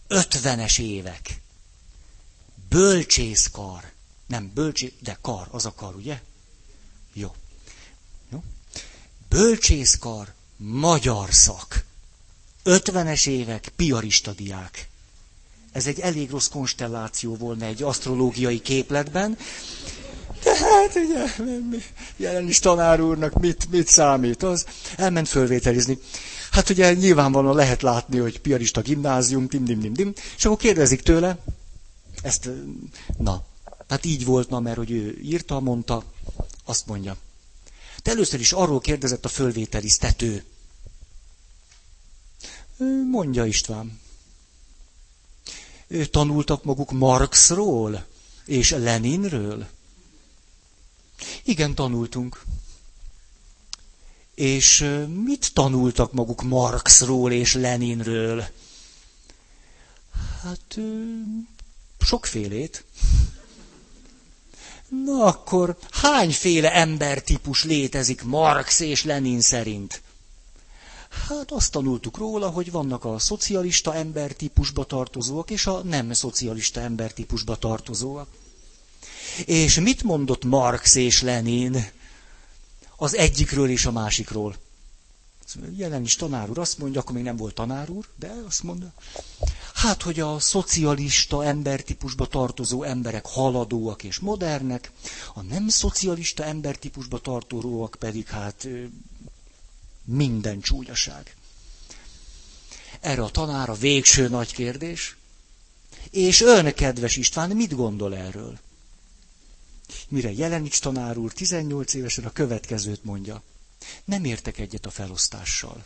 [0.06, 1.40] Ötvenes évek.
[2.68, 3.92] Bölcsészkar.
[4.26, 6.22] Nem bölcsész, de kar, az a kar, ugye?
[7.12, 7.34] Jó.
[9.36, 11.84] Bölcsészkar, magyar szak.
[12.62, 14.88] Ötvenes évek, piarista diák.
[15.72, 19.38] Ez egy elég rossz konstelláció volna egy asztrológiai képletben.
[20.42, 21.24] Tehát ugye,
[22.16, 24.66] jelen is tanár úrnak mit, mit számít az?
[24.96, 25.98] Elment fölvételizni.
[26.50, 31.02] Hát ugye nyilvánvalóan lehet látni, hogy piarista gimnázium, dim, dim, dim, dim, és akkor kérdezik
[31.02, 31.38] tőle,
[32.22, 32.48] ezt,
[33.18, 33.44] na,
[33.86, 36.02] tehát így volt, na, mert hogy ő írta, mondta,
[36.64, 37.16] azt mondja.
[38.06, 40.44] De először is arról kérdezett a fölvételiztető.
[43.10, 44.00] Mondja István.
[46.10, 48.04] Tanultak maguk Marxról
[48.44, 49.66] és Leninről?
[51.44, 52.42] Igen, tanultunk.
[54.34, 54.78] És
[55.24, 58.44] mit tanultak maguk Marxról és Leninről?
[60.42, 60.78] Hát
[62.00, 62.84] sokfélét.
[64.88, 70.02] Na akkor hányféle embertípus létezik Marx és Lenin szerint?
[71.28, 77.56] Hát azt tanultuk róla, hogy vannak a szocialista embertípusba tartozóak, és a nem szocialista embertípusba
[77.56, 78.28] tartozóak.
[79.46, 81.86] És mit mondott Marx és Lenin
[82.96, 84.56] az egyikről és a másikról?
[85.76, 88.92] Jelen is tanár úr azt mondja, akkor még nem volt tanár úr, de azt mondja,
[89.76, 94.90] hát, hogy a szocialista embertípusba tartozó emberek haladóak és modernek,
[95.34, 98.68] a nem szocialista embertípusba tartozóak pedig hát
[100.04, 101.36] minden csúnyaság.
[103.00, 105.16] Erre a tanár a végső nagy kérdés.
[106.10, 108.58] És ön, kedves István, mit gondol erről?
[110.08, 113.42] Mire Jelenics tanár úr 18 évesen a következőt mondja.
[114.04, 115.84] Nem értek egyet a felosztással.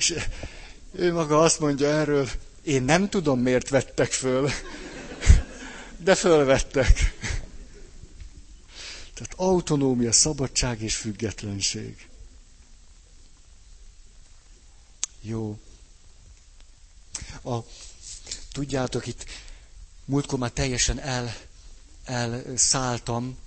[0.00, 0.14] És
[0.92, 2.28] ő maga azt mondja erről,
[2.62, 4.50] én nem tudom, miért vettek föl,
[5.96, 7.14] de fölvettek.
[9.14, 12.08] Tehát autonómia, szabadság és függetlenség.
[15.20, 15.58] Jó.
[17.44, 17.58] A,
[18.52, 19.24] tudjátok, itt
[20.04, 21.34] múltkor már teljesen el,
[22.04, 23.38] elszálltam,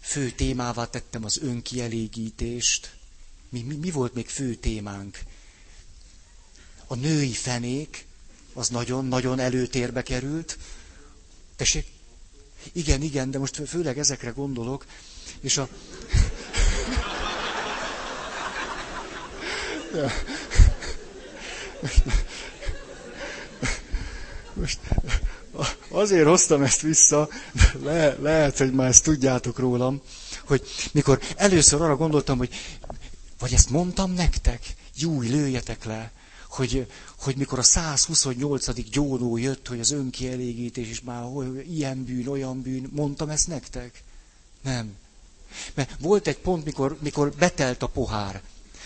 [0.00, 2.95] fő témává tettem az önkielégítést.
[3.56, 5.18] Mi, mi, mi volt még fő témánk?
[6.86, 8.06] A női fenék,
[8.52, 10.58] az nagyon-nagyon előtérbe került.
[11.56, 11.86] Tessék?
[12.72, 14.86] Igen, igen, de most főleg ezekre gondolok.
[15.40, 15.68] És a...
[24.54, 24.78] Most
[25.88, 27.28] azért hoztam ezt vissza,
[27.82, 30.00] le, lehet, hogy már ezt tudjátok rólam,
[30.46, 32.54] hogy mikor először arra gondoltam, hogy
[33.38, 36.12] vagy ezt mondtam nektek, júj, lőjetek le,
[36.48, 36.86] hogy,
[37.18, 38.72] hogy mikor a 128.
[38.90, 44.02] gyónó jött, hogy az önkielégítés is már hogy ilyen bűn, olyan bűn, mondtam ezt nektek?
[44.62, 44.94] Nem.
[45.74, 48.42] Mert volt egy pont, mikor, mikor betelt a pohár.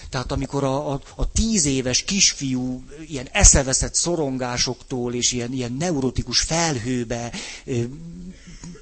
[0.08, 6.40] Tehát amikor a, a, a tíz éves kisfiú ilyen eszeveszett szorongásoktól és ilyen, ilyen neurotikus
[6.40, 7.32] felhőbe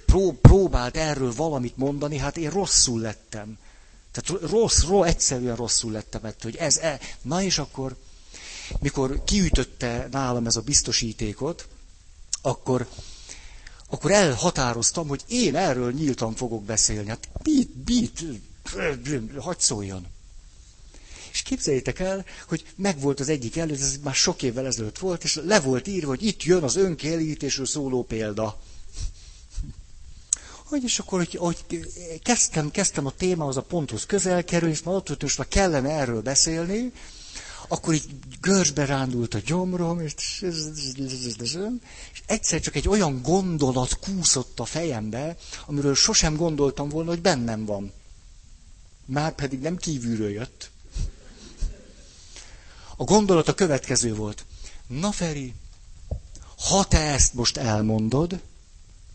[0.06, 3.58] pró, próbált erről valamit mondani, hát én rosszul lettem.
[4.20, 7.00] Tehát rossz, rossz, egyszerűen rosszul lettem ettől, hogy ez, e.
[7.22, 7.96] na és akkor,
[8.80, 11.68] mikor kiütötte nálam ez a biztosítékot,
[12.42, 12.88] akkor,
[13.88, 17.08] akkor elhatároztam, hogy én erről nyíltan fogok beszélni.
[17.08, 18.24] Hát mit, mit,
[19.38, 20.06] hagyd szóljon.
[21.32, 25.40] És képzeljétek el, hogy megvolt az egyik előtt, ez már sok évvel ezelőtt volt, és
[25.44, 28.60] le volt írva, hogy itt jön az önkielégítésről szóló példa.
[30.68, 31.86] Hogy és akkor, hogy, hogy
[32.22, 35.90] kezdtem, kezdtem a témához, a ponthoz közel kerülni, és már ott, hogy most már kellene
[35.90, 36.92] erről beszélni,
[37.68, 38.04] akkor így
[38.40, 41.58] görcsbe rándult a gyomrom, és, és
[42.26, 47.92] egyszer csak egy olyan gondolat kúszott a fejembe, amiről sosem gondoltam volna, hogy bennem van.
[49.04, 50.70] Már pedig nem kívülről jött.
[52.96, 54.44] A gondolat a következő volt.
[54.86, 55.54] Na Feri,
[56.68, 58.40] ha te ezt most elmondod,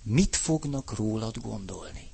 [0.03, 2.11] mit fognak rólad gondolni?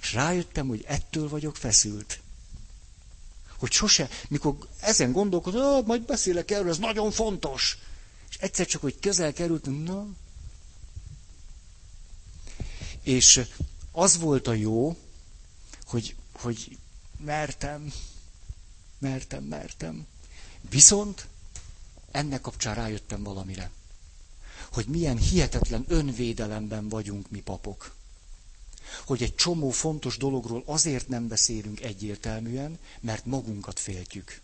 [0.00, 2.20] És rájöttem, hogy ettől vagyok feszült.
[3.58, 7.78] Hogy sose, mikor ezen gondolkodom, ah, majd beszélek erről, ez nagyon fontos.
[8.30, 10.06] És egyszer csak, hogy közel került, na.
[13.02, 13.40] És
[13.92, 14.96] az volt a jó,
[15.84, 16.78] hogy, hogy
[17.24, 17.92] mertem,
[18.98, 20.06] mertem, mertem.
[20.70, 21.26] Viszont
[22.10, 23.70] ennek kapcsán rájöttem valamire,
[24.78, 27.94] hogy milyen hihetetlen önvédelemben vagyunk mi papok.
[29.06, 34.40] Hogy egy csomó fontos dologról azért nem beszélünk egyértelműen, mert magunkat féltjük.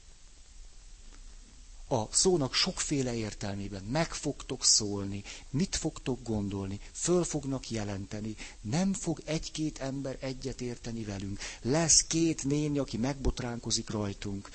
[1.88, 3.82] a szónak sokféle értelmében.
[3.82, 8.36] Meg fogtok szólni, mit fogtok gondolni, föl fognak jelenteni.
[8.60, 11.38] Nem fog egy-két ember egyet érteni velünk.
[11.62, 14.50] Lesz két néni, aki megbotránkozik rajtunk.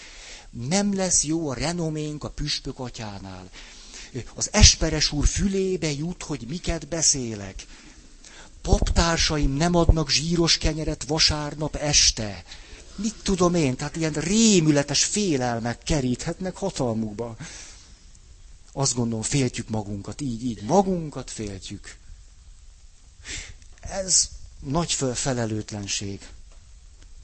[0.50, 3.50] Nem lesz jó a renoménk a püspök atyánál.
[4.36, 7.66] Az esperes úr fülébe jut, hogy miket beszélek.
[8.62, 12.44] Paptársaim nem adnak zsíros kenyeret vasárnap este
[13.00, 17.38] mit tudom én, tehát ilyen rémületes félelmek keríthetnek hatalmukba.
[18.72, 21.96] Azt gondolom, féltjük magunkat, így, így, magunkat féltjük.
[23.80, 24.30] Ez
[24.60, 26.28] nagy felelőtlenség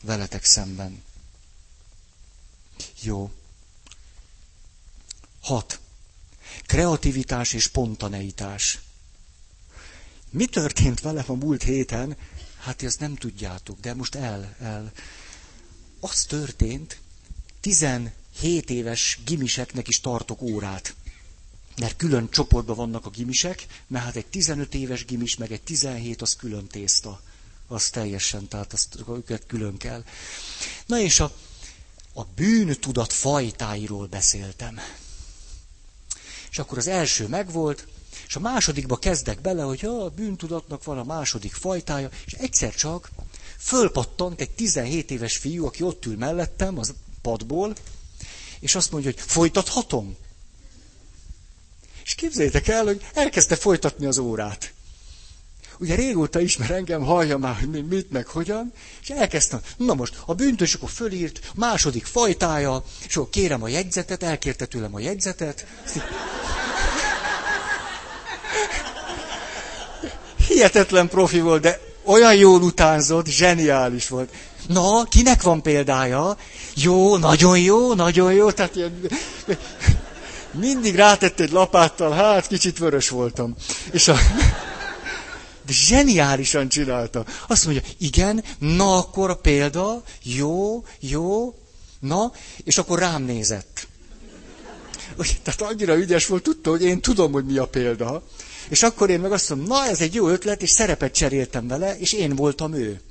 [0.01, 1.03] veletek szemben.
[3.01, 3.31] Jó.
[5.41, 5.79] Hat.
[6.65, 8.79] Kreativitás és spontaneitás.
[10.29, 12.17] Mi történt velem a múlt héten?
[12.57, 14.91] Hát ezt nem tudjátok, de most el, el
[15.99, 16.99] az történt,
[17.61, 20.95] 17 éves gimiseknek is tartok órát.
[21.77, 26.21] Mert külön csoportban vannak a gimisek, mert hát egy 15 éves gimis, meg egy 17,
[26.21, 27.21] az külön tészta.
[27.67, 30.03] Az teljesen, tehát azt őket külön kell.
[30.85, 31.35] Na és a,
[32.13, 34.79] a bűntudat fajtáiról beszéltem.
[36.55, 37.87] És akkor az első megvolt,
[38.27, 42.75] és a másodikba kezdek bele, hogy ja, a bűntudatnak van a második fajtája, és egyszer
[42.75, 43.09] csak
[43.57, 47.75] fölpattant egy 17 éves fiú, aki ott ül mellettem az padból,
[48.59, 50.15] és azt mondja, hogy folytathatom?
[52.03, 54.73] És képzeljétek el, hogy elkezdte folytatni az órát.
[55.79, 59.59] Ugye régóta ismer engem, hallja már, hogy mit, meg hogyan, és elkezdtem.
[59.77, 64.95] Na most, a bűntös akkor fölírt, második fajtája, és akkor kérem a jegyzetet, elkérte tőlem
[64.95, 65.65] a jegyzetet.
[70.47, 74.29] Hihetetlen profi volt, de olyan jól utánzott, zseniális volt.
[74.67, 76.37] Na, kinek van példája?
[76.75, 78.51] Jó, nagyon jó, nagyon jó.
[78.51, 79.07] Tehát ilyen...
[80.51, 83.55] Mindig rátett egy lapáttal, hát kicsit vörös voltam.
[83.91, 84.15] És a...
[85.65, 87.25] De zseniálisan csinálta.
[87.47, 91.55] Azt mondja, igen, na akkor a példa, jó, jó,
[91.99, 92.31] na,
[92.63, 93.87] és akkor rám nézett.
[95.43, 98.23] Tehát annyira ügyes volt, tudta, hogy én tudom, hogy mi a példa.
[98.69, 101.97] És akkor én meg azt mondom, na ez egy jó ötlet, és szerepet cseréltem vele,
[101.97, 103.01] és én voltam ő.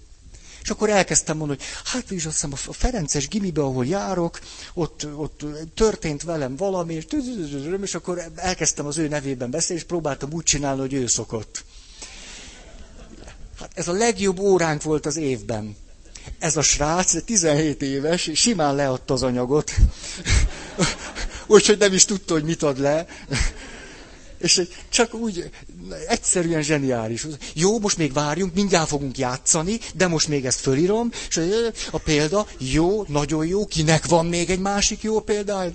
[0.62, 4.40] És akkor elkezdtem mondani, hogy hát is azt hiszem a Ferences gimibe, ahol járok,
[4.74, 5.44] ott, ott
[5.74, 7.07] történt velem valami, és,
[7.82, 11.64] és akkor elkezdtem az ő nevében beszélni, és próbáltam úgy csinálni, hogy ő szokott.
[13.59, 15.76] Hát ez a legjobb óránk volt az évben.
[16.38, 19.72] Ez a srác, 17 éves, simán leadta az anyagot.
[21.46, 23.07] Úgyhogy nem is tudta, hogy mit ad le.
[24.38, 25.50] És csak úgy
[26.09, 27.26] egyszerűen zseniális.
[27.55, 31.40] Jó, most még várjunk, mindjárt fogunk játszani, de most még ezt fölírom, és
[31.90, 35.70] a példa, jó, nagyon jó, kinek van még egy másik jó példa?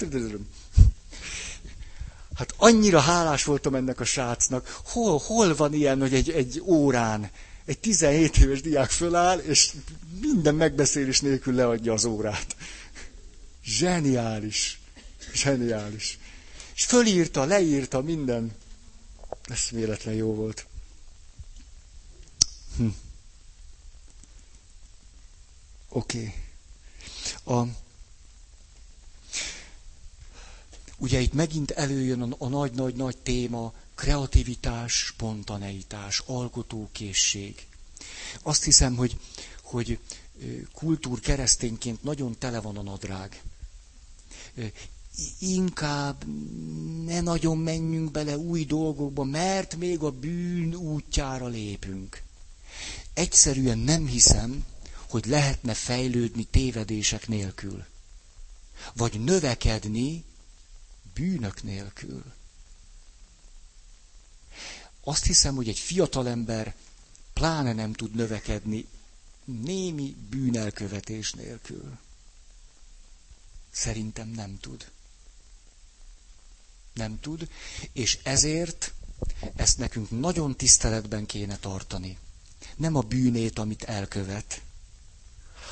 [2.36, 4.80] Hát annyira hálás voltam ennek a srácnak.
[4.86, 7.30] Hol, hol van ilyen, hogy egy, egy órán
[7.70, 9.72] egy 17 éves diák föláll, és
[10.22, 12.56] minden megbeszélés nélkül leadja az órát.
[13.64, 14.80] Zseniális.
[15.34, 16.20] Zseniális.
[16.76, 18.56] És fölírta, leírta minden.
[19.42, 20.66] Ez véletlen jó volt.
[22.78, 22.88] Hm.
[25.90, 26.34] Oké.
[27.44, 27.58] Okay.
[27.58, 27.68] A...
[30.98, 37.66] Ugye itt megint előjön a nagy-nagy-nagy téma, kreativitás, spontaneitás, alkotókészség.
[38.42, 39.18] Azt hiszem, hogy,
[39.62, 40.00] hogy
[40.74, 43.42] kultúr keresztényként nagyon tele van a nadrág
[45.40, 46.24] inkább
[47.06, 52.22] ne nagyon menjünk bele új dolgokba, mert még a bűn útjára lépünk.
[53.14, 54.66] Egyszerűen nem hiszem,
[55.10, 57.86] hogy lehetne fejlődni tévedések nélkül.
[58.94, 60.24] Vagy növekedni
[61.14, 62.24] bűnök nélkül.
[65.04, 66.76] Azt hiszem, hogy egy fiatalember
[67.34, 68.88] pláne nem tud növekedni
[69.46, 71.98] némi bűnelkövetés nélkül.
[73.72, 74.92] Szerintem nem tud
[77.00, 77.48] nem tud,
[77.94, 78.94] és ezért
[79.56, 82.18] ezt nekünk nagyon tiszteletben kéne tartani.
[82.76, 84.62] Nem a bűnét, amit elkövet,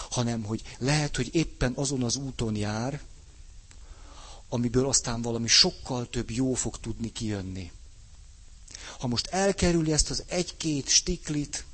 [0.10, 3.02] hanem hogy lehet, hogy éppen azon az úton jár,
[4.50, 7.72] amiből aztán valami sokkal több jó fog tudni kijönni.
[9.00, 11.66] Ha most elkerüli ezt az egy-két stiklit,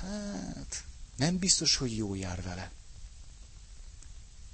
[0.00, 0.84] hát
[1.16, 2.70] nem biztos, hogy jó jár vele.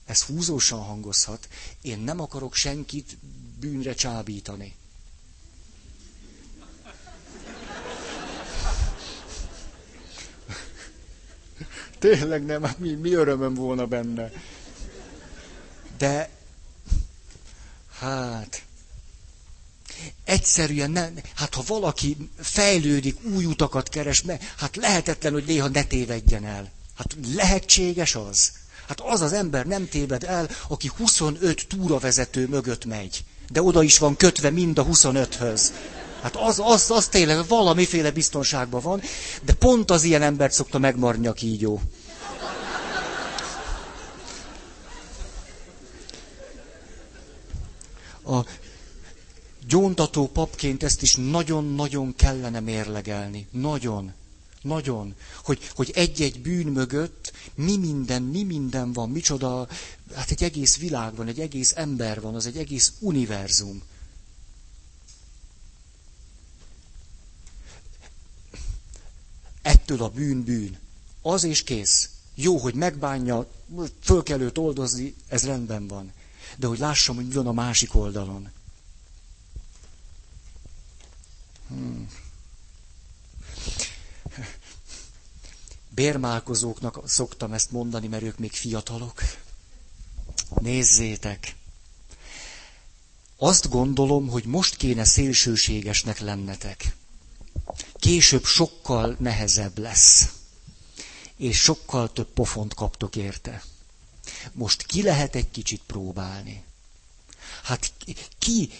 [0.04, 1.48] Ez húzósan hangozhat.
[1.80, 3.16] Én nem akarok senkit
[3.58, 4.76] bűnre csábítani.
[11.98, 14.32] Tényleg nem, mi, mi örömöm volna benne.
[15.96, 16.36] De
[17.98, 18.62] Hát,
[20.24, 24.24] egyszerűen nem, hát ha valaki fejlődik, új utakat keres,
[24.58, 26.72] hát lehetetlen, hogy néha ne tévedjen el.
[26.96, 28.52] Hát lehetséges az.
[28.88, 33.24] Hát az az ember nem téved el, aki 25 túravezető mögött megy.
[33.52, 35.60] De oda is van kötve mind a 25-höz.
[36.22, 39.00] Hát az, az, az tényleg valamiféle biztonságban van,
[39.44, 41.80] de pont az ilyen embert szokta megmarni a kígyó.
[49.66, 53.46] Gyóntató papként ezt is nagyon-nagyon kellene mérlegelni.
[53.50, 54.12] Nagyon.
[54.62, 55.14] Nagyon.
[55.44, 59.68] Hogy, hogy egy-egy bűn mögött mi minden, mi minden van, micsoda,
[60.14, 63.82] hát egy egész világ van, egy egész ember van, az egy egész univerzum.
[69.62, 70.78] Ettől a bűn bűn.
[71.22, 72.10] Az és kész.
[72.34, 73.50] Jó, hogy megbánja,
[74.00, 76.12] föl kell őt oldozni, ez rendben van.
[76.56, 78.50] De hogy lássam, hogy mi van a másik oldalon.
[81.68, 82.10] Hmm.
[85.88, 89.22] Bérmálkozóknak szoktam ezt mondani, mert ők még fiatalok.
[90.60, 91.54] Nézzétek!
[93.36, 96.96] Azt gondolom, hogy most kéne szélsőségesnek lennetek.
[97.94, 100.32] Később sokkal nehezebb lesz.
[101.36, 103.64] És sokkal több pofont kaptok érte.
[104.52, 106.64] Most ki lehet egy kicsit próbálni?
[107.62, 107.92] Hát
[108.38, 108.70] ki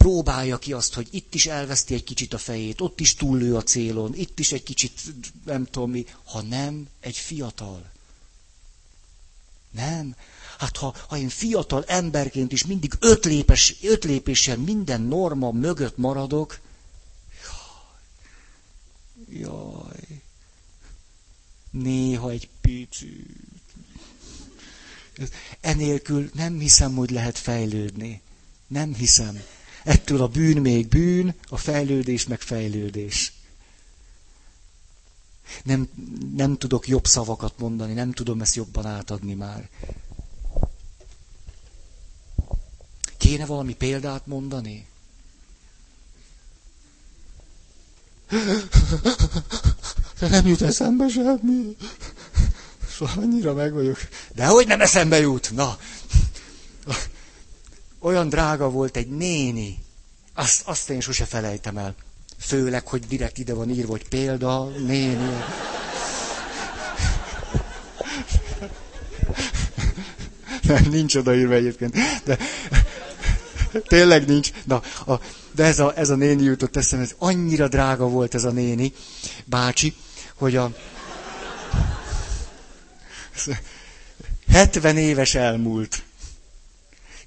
[0.00, 3.62] próbálja ki azt, hogy itt is elveszti egy kicsit a fejét, ott is túllő a
[3.62, 5.00] célon, itt is egy kicsit,
[5.44, 7.90] nem tudom mi, ha nem, egy fiatal.
[9.70, 10.14] Nem.
[10.58, 15.96] Hát ha, ha én fiatal emberként is mindig öt, lépes, öt lépéssel minden norma mögött
[15.96, 16.60] maradok,
[19.28, 20.22] jaj,
[21.70, 23.48] néha egy picit.
[25.60, 28.20] Enélkül nem hiszem, hogy lehet fejlődni.
[28.66, 29.42] Nem hiszem.
[29.84, 33.32] Ettől a bűn még bűn, a fejlődés meg fejlődés.
[35.62, 35.88] Nem,
[36.34, 39.68] nem tudok jobb szavakat mondani, nem tudom ezt jobban átadni már.
[43.16, 44.86] Kéne valami példát mondani?
[50.18, 51.76] De nem jut eszembe semmi.
[52.96, 53.98] Szóval annyira meg vagyok.
[54.34, 55.50] De hogy nem eszembe jut?
[55.54, 55.78] Na,
[58.00, 59.78] olyan drága volt egy néni.
[60.34, 61.94] Azt, azt én sose felejtem el.
[62.38, 65.44] Főleg, hogy direkt ide van írva, hogy példa, néni.
[70.62, 71.96] Nem, nincs odaírva egyébként.
[72.24, 72.38] De
[73.86, 74.50] tényleg nincs.
[74.64, 75.20] Na, a,
[75.52, 78.92] de ez a, ez a néni jutott eszembe, ez annyira drága volt ez a néni,
[79.44, 79.94] bácsi,
[80.34, 80.72] hogy a
[84.48, 86.02] 70 éves elmúlt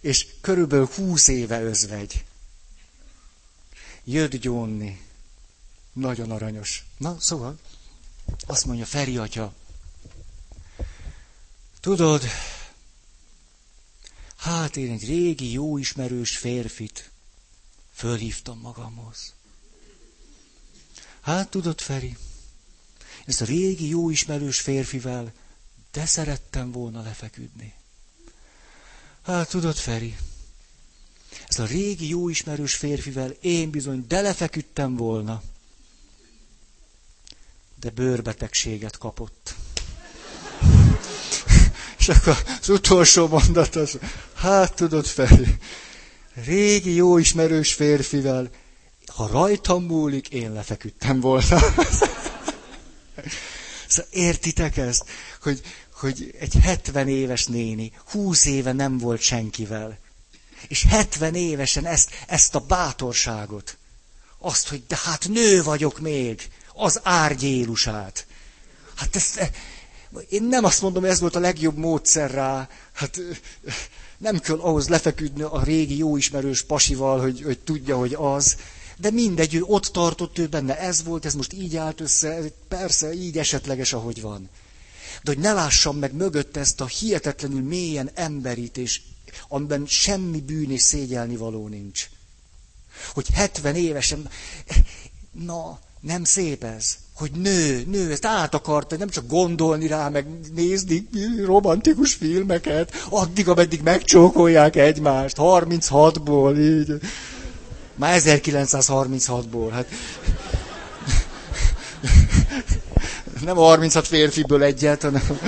[0.04, 2.26] és körülbelül húsz éve özvegy.
[4.04, 5.02] Jött gyónni.
[5.94, 6.86] Nagyon aranyos.
[6.98, 7.60] Na, szóval,
[8.46, 9.54] azt mondja Feri atya,
[11.80, 12.24] tudod,
[14.36, 17.10] hát én egy régi, jó ismerős férfit
[17.94, 19.34] fölhívtam magamhoz.
[21.22, 22.18] Hát tudod, Feri,
[23.26, 25.34] ezt a régi, jó ismerős férfivel
[25.92, 27.74] de szerettem volna lefeküdni.
[29.26, 30.16] Hát tudod, Feri,
[31.48, 35.42] ez a régi jó ismerős férfivel én bizony delefeküdtem volna.
[37.80, 39.56] De bőrbetegséget kapott.
[42.00, 43.98] És akkor az utolsó mondat az,
[44.34, 45.58] hát tudod, Feri,
[46.34, 48.50] régi jó ismerős férfivel,
[49.06, 51.60] ha rajtam múlik, én lefeküdtem volna.
[53.88, 55.04] szóval értitek ezt,
[55.42, 55.62] hogy,
[56.04, 59.98] hogy egy 70 éves néni 20 éve nem volt senkivel.
[60.68, 63.78] És 70 évesen ezt, ezt a bátorságot,
[64.38, 68.26] azt, hogy de hát nő vagyok még, az árgyélusát.
[68.96, 69.52] Hát ezt,
[70.30, 72.70] én nem azt mondom, hogy ez volt a legjobb módszer rá.
[72.94, 73.20] Hát
[74.18, 78.56] nem kell ahhoz lefeküdni a régi jó ismerős pasival, hogy, hogy tudja, hogy az.
[78.98, 83.14] De mindegy, ő ott tartott, ő benne ez volt, ez most így állt össze, persze,
[83.14, 84.50] így esetleges, ahogy van
[85.24, 89.02] de hogy ne lássam meg mögött ezt a hihetetlenül mélyen emberit, és
[89.48, 92.10] amiben semmi bűn és szégyelni való nincs.
[93.14, 94.30] Hogy 70 évesen,
[95.32, 100.28] na, nem szép ez, hogy nő, nő, ezt át akarta, nem csak gondolni rá, meg
[100.54, 101.10] nézni
[101.46, 107.00] romantikus filmeket, addig, ameddig megcsókolják egymást, 36-ból, így.
[107.96, 109.88] Már 1936-ból, hát
[113.42, 115.40] nem 36 férfiből egyet, hanem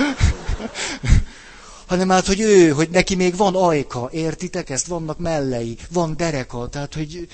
[1.86, 4.86] hanem hát, hogy ő, hogy neki még van ajka, értitek ezt?
[4.86, 7.28] Vannak mellei, van dereka, tehát, hogy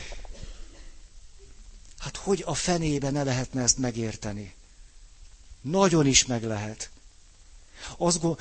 [1.99, 4.55] hát hogy a fenébe ne lehetne ezt megérteni?
[5.61, 6.91] Nagyon is meg lehet.
[7.97, 8.37] Azt gond...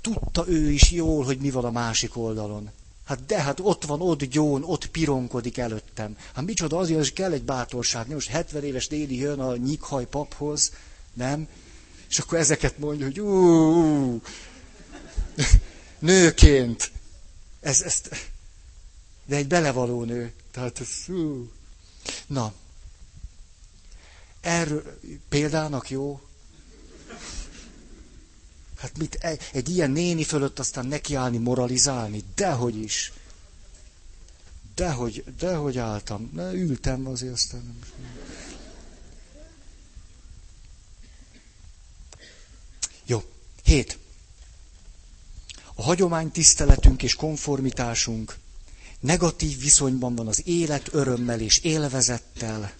[0.00, 2.70] Tudta ő is jól, hogy mi van a másik oldalon.
[3.04, 6.16] Hát de, hát ott van, ott gyón, ott pironkodik előttem.
[6.34, 8.06] Hát micsoda, azért hogy kell egy bátorság.
[8.06, 10.72] Nem most 70 éves déli jön a nyikhaj paphoz,
[11.16, 11.48] nem?
[12.08, 14.20] És akkor ezeket mondja, hogy ú,
[15.98, 16.90] nőként.
[17.60, 18.30] Ez, ezt,
[19.24, 20.32] de egy belevaló nő.
[20.50, 21.50] Tehát ez, ú.
[22.26, 22.54] Na,
[24.40, 24.98] erről
[25.28, 26.20] példának jó?
[28.78, 32.24] Hát mit, egy, egy ilyen néni fölött aztán nekiállni, moralizálni?
[32.34, 33.12] Dehogy is.
[34.74, 36.30] Dehogy, dehogy álltam.
[36.34, 37.78] Ne, ültem azért aztán nem.
[43.06, 43.22] Jó.
[43.62, 43.98] Hét.
[45.74, 48.38] A hagyomány tiszteletünk és konformitásunk
[49.00, 52.74] negatív viszonyban van az élet örömmel és élvezettel,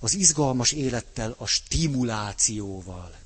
[0.00, 3.16] az izgalmas élettel, a stimulációval.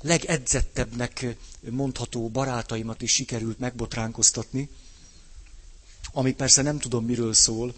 [0.00, 4.68] legedzettebbnek mondható barátaimat is sikerült megbotránkoztatni,
[6.12, 7.74] ami persze nem tudom miről szól,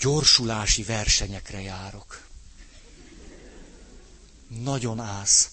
[0.00, 2.26] gyorsulási versenyekre járok.
[4.62, 5.50] Nagyon ász.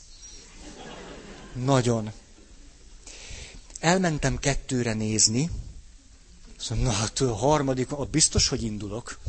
[1.54, 2.12] Nagyon.
[3.80, 5.52] Elmentem kettőre nézni,
[6.60, 9.20] szóval, na hát a harmadik, ott biztos, hogy indulok.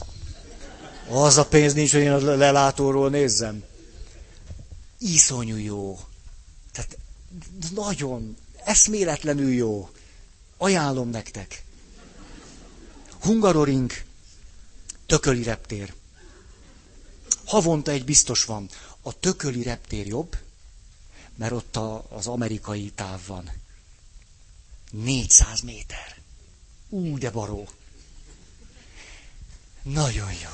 [1.08, 3.64] Az a pénz nincs, hogy én a lelátóról nézzem
[4.98, 6.00] iszonyú jó.
[6.72, 6.98] Tehát
[7.74, 9.90] nagyon, eszméletlenül jó.
[10.56, 11.64] Ajánlom nektek.
[13.20, 13.92] Hungaroring,
[15.08, 15.94] tököli reptér.
[17.44, 18.68] Havonta egy biztos van.
[19.02, 20.36] A tököli reptér jobb,
[21.34, 23.50] mert ott a, az amerikai táv van.
[24.90, 26.20] 400 méter.
[26.88, 27.68] Ú, de baró.
[29.82, 30.50] Nagyon jó.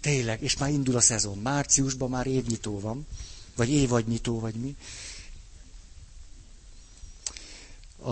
[0.00, 1.38] Tényleg, és már indul a szezon.
[1.38, 3.06] Márciusban már évnyitó van.
[3.54, 4.76] Vagy évadnyitó, vagy mi.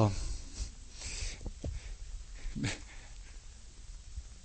[0.00, 0.10] A...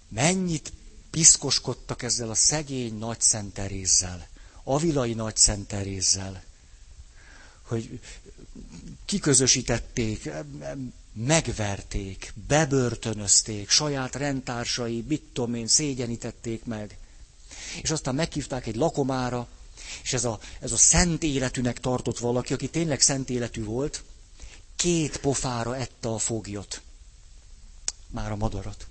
[0.08, 0.74] Mennyit
[1.12, 4.28] piszkoskodtak ezzel a szegény nagy szenterézzel,
[4.64, 6.44] avilai nagy szenterézzel,
[7.62, 8.00] hogy
[9.06, 10.30] kiközösítették,
[11.14, 16.98] megverték, bebörtönözték, saját rendtársai, mit tudom én, szégyenítették meg.
[17.82, 19.48] És aztán meghívták egy lakomára,
[20.04, 24.04] és ez a, ez a szent életűnek tartott valaki, aki tényleg szent életű volt,
[24.76, 26.82] két pofára ette a foglyot.
[28.08, 28.88] Már a madarat.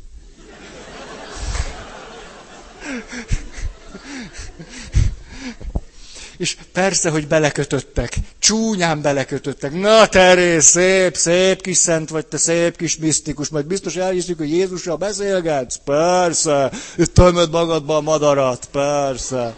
[6.37, 8.17] És persze, hogy belekötöttek.
[8.39, 9.73] Csúnyán belekötöttek.
[9.73, 13.49] Na Terész, szép, szép kis szent vagy, te szép kis misztikus.
[13.49, 15.79] Majd biztos elhiszük, hogy Jézussal beszélgetsz.
[15.85, 16.73] Persze.
[17.13, 18.69] Tömöd magadba a madarat.
[18.73, 19.55] Persze.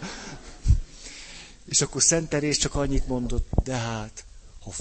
[1.69, 4.23] És akkor Szent Terés csak annyit mondott, de hát,
[4.63, 4.71] ha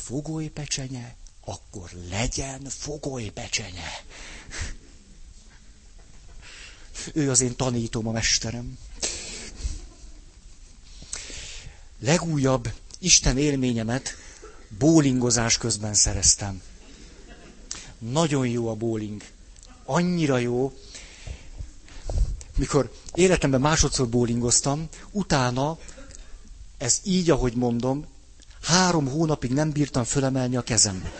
[0.49, 2.67] pecsenye, akkor legyen
[3.31, 3.91] pecsenye.
[7.13, 8.79] Ő az én tanítom, a mesterem.
[11.99, 14.17] Legújabb Isten élményemet
[14.79, 16.63] bólingozás közben szereztem.
[17.99, 19.23] Nagyon jó a bóling.
[19.85, 20.73] Annyira jó,
[22.57, 25.79] mikor életemben másodszor bólingoztam, utána
[26.79, 28.07] ez így, ahogy mondom,
[28.63, 31.11] három hónapig nem bírtam fölemelni a kezem.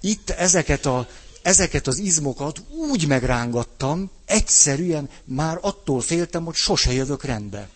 [0.00, 1.08] Itt ezeket, a,
[1.44, 7.68] ezeket az izmokat úgy megrángattam, egyszerűen már attól féltem, hogy sose jövök rendbe.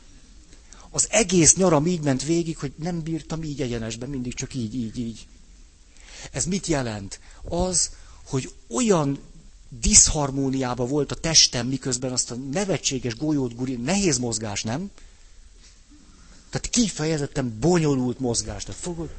[0.90, 4.98] Az egész nyaram így ment végig, hogy nem bírtam így egyenesben, mindig csak így, így,
[4.98, 5.26] így.
[6.32, 7.20] Ez mit jelent?
[7.42, 7.90] Az,
[8.24, 9.18] hogy olyan
[9.68, 14.90] diszharmóniában volt a testem, miközben azt a nevetséges golyót guri, nehéz mozgás, nem?
[16.50, 18.64] Tehát kifejezetten bonyolult mozgás.
[18.64, 19.10] Tehát fogod?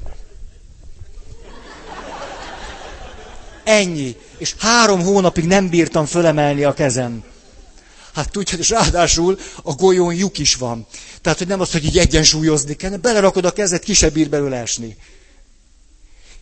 [3.64, 4.16] Ennyi.
[4.38, 7.24] És három hónapig nem bírtam fölemelni a kezem.
[8.14, 10.86] Hát tudja, és ráadásul a golyón lyuk is van.
[11.20, 14.56] Tehát, hogy nem az, hogy így egyensúlyozni kell, belerakod a kezed, ki se bír belőle
[14.56, 14.96] esni.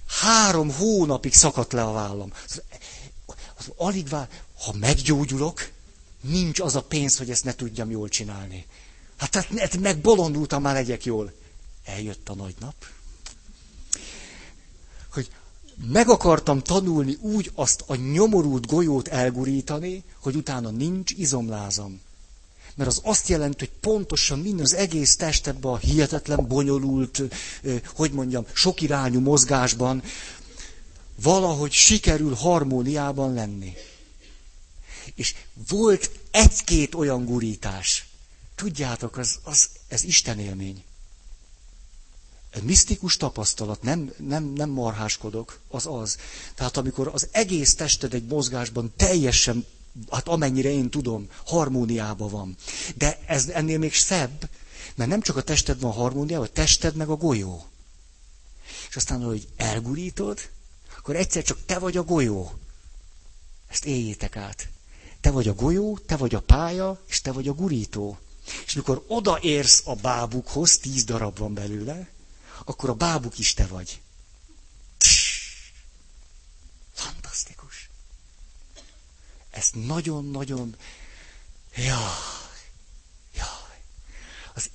[0.08, 2.32] Három hónapig szakadt le a vállam.
[3.58, 4.28] Az, alig vár,
[4.64, 5.68] ha meggyógyulok,
[6.20, 8.66] nincs az a pénz, hogy ezt ne tudjam jól csinálni.
[9.18, 11.32] Hát tehát hát megbolondultam, már legyek jól.
[11.84, 12.74] Eljött a nagy nap.
[15.86, 22.00] Meg akartam tanulni úgy azt a nyomorult golyót elgurítani, hogy utána nincs izomlázam.
[22.74, 27.22] Mert az azt jelenti, hogy pontosan minden az egész testedben a hihetetlen bonyolult,
[27.94, 30.02] hogy mondjam, sok irányú mozgásban
[31.22, 33.72] valahogy sikerül harmóniában lenni.
[35.14, 35.34] És
[35.68, 38.06] volt egy-két olyan gurítás.
[38.54, 40.84] Tudjátok, az, az, ez Isten élmény.
[42.62, 46.16] Misztikus tapasztalat, nem, nem, nem marháskodok, az az.
[46.54, 49.66] Tehát amikor az egész tested egy mozgásban teljesen,
[50.10, 52.56] hát amennyire én tudom, harmóniában van.
[52.96, 54.48] De ez ennél még szebb,
[54.94, 57.66] mert nem csak a tested van harmóniában, a tested meg a golyó.
[58.88, 60.40] És aztán, hogy elgurítod,
[60.98, 62.52] akkor egyszer csak te vagy a golyó.
[63.68, 64.68] Ezt éljétek át.
[65.20, 68.18] Te vagy a golyó, te vagy a pálya, és te vagy a gurító.
[68.66, 72.08] És mikor odaérsz a bábukhoz, tíz darab van belőle,
[72.64, 74.00] akkor a bábuk is te vagy.
[76.92, 77.88] Fantasztikus.
[79.50, 80.76] Ez nagyon-nagyon...
[81.76, 81.88] Jaj,
[83.34, 83.82] jaj.
[84.54, 84.70] Az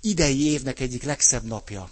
[0.00, 1.90] idei évnek egyik legszebb napja.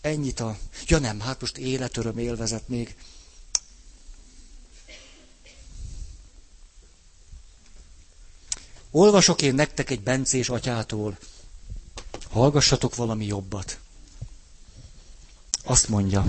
[0.00, 0.58] Ennyit a...
[0.86, 2.96] Ja nem, hát most életöröm élvezet még.
[8.96, 11.18] Olvasok én nektek egy bencés atyától.
[12.30, 13.78] Hallgassatok valami jobbat.
[15.64, 16.26] Azt mondja.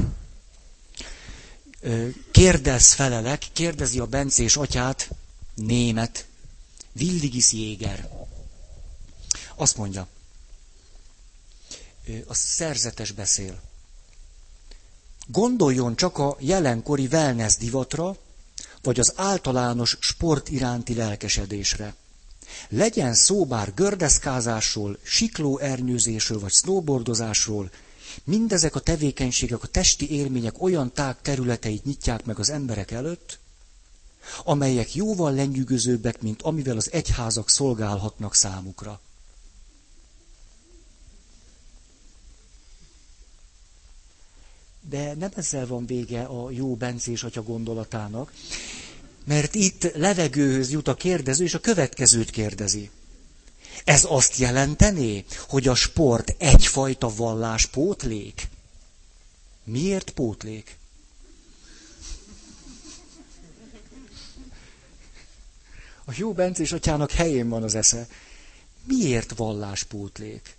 [2.31, 5.09] Kérdez felelek, kérdezi a bencés atyát,
[5.53, 6.25] német,
[6.99, 8.09] Willigis Jéger.
[9.55, 10.07] Azt mondja.
[12.27, 13.61] A szerzetes beszél.
[15.27, 18.17] Gondoljon csak a jelenkori wellness divatra,
[18.81, 21.95] vagy az általános sport iránti lelkesedésre.
[22.69, 27.69] Legyen szó bár gördeszkázásról, siklóernyőzésről vagy snowboardozásról,
[28.23, 33.39] mindezek a tevékenységek, a testi élmények olyan tág területeit nyitják meg az emberek előtt,
[34.43, 38.99] amelyek jóval lenyűgözőbbek, mint amivel az egyházak szolgálhatnak számukra.
[44.89, 48.31] De nem ezzel van vége a jó bencés atya gondolatának,
[49.27, 52.89] mert itt levegőhöz jut a kérdező, és a következőt kérdezi.
[53.83, 57.09] Ez azt jelentené, hogy a sport egyfajta
[57.71, 58.47] pótlék?
[59.63, 60.77] Miért pótlék?
[66.05, 68.07] A jó Bencés atyának helyén van az esze.
[68.83, 69.33] Miért
[69.83, 70.55] pótlék?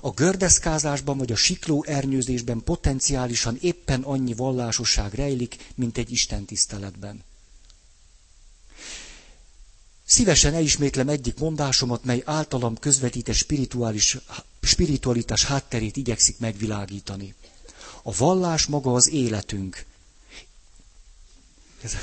[0.00, 7.24] A gördeszkázásban vagy a sikló ernyőzésben potenciálisan éppen annyi vallásosság rejlik, mint egy istentiszteletben.
[10.10, 14.16] Szívesen elismétlem egyik mondásomat, mely általam közvetített spirituális,
[14.62, 17.34] spiritualitás hátterét igyekszik megvilágítani.
[18.02, 19.84] A vallás maga az életünk.
[21.82, 21.96] Ez,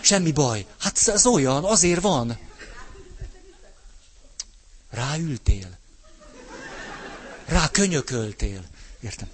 [0.00, 0.66] semmi baj.
[0.78, 2.38] Hát ez olyan, azért van.
[4.90, 5.78] Ráültél.
[7.44, 8.64] Rá könyököltél.
[9.00, 9.28] Értem.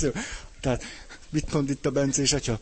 [0.60, 0.82] Tehát
[1.30, 2.60] Mit mond itt a Bencés atya?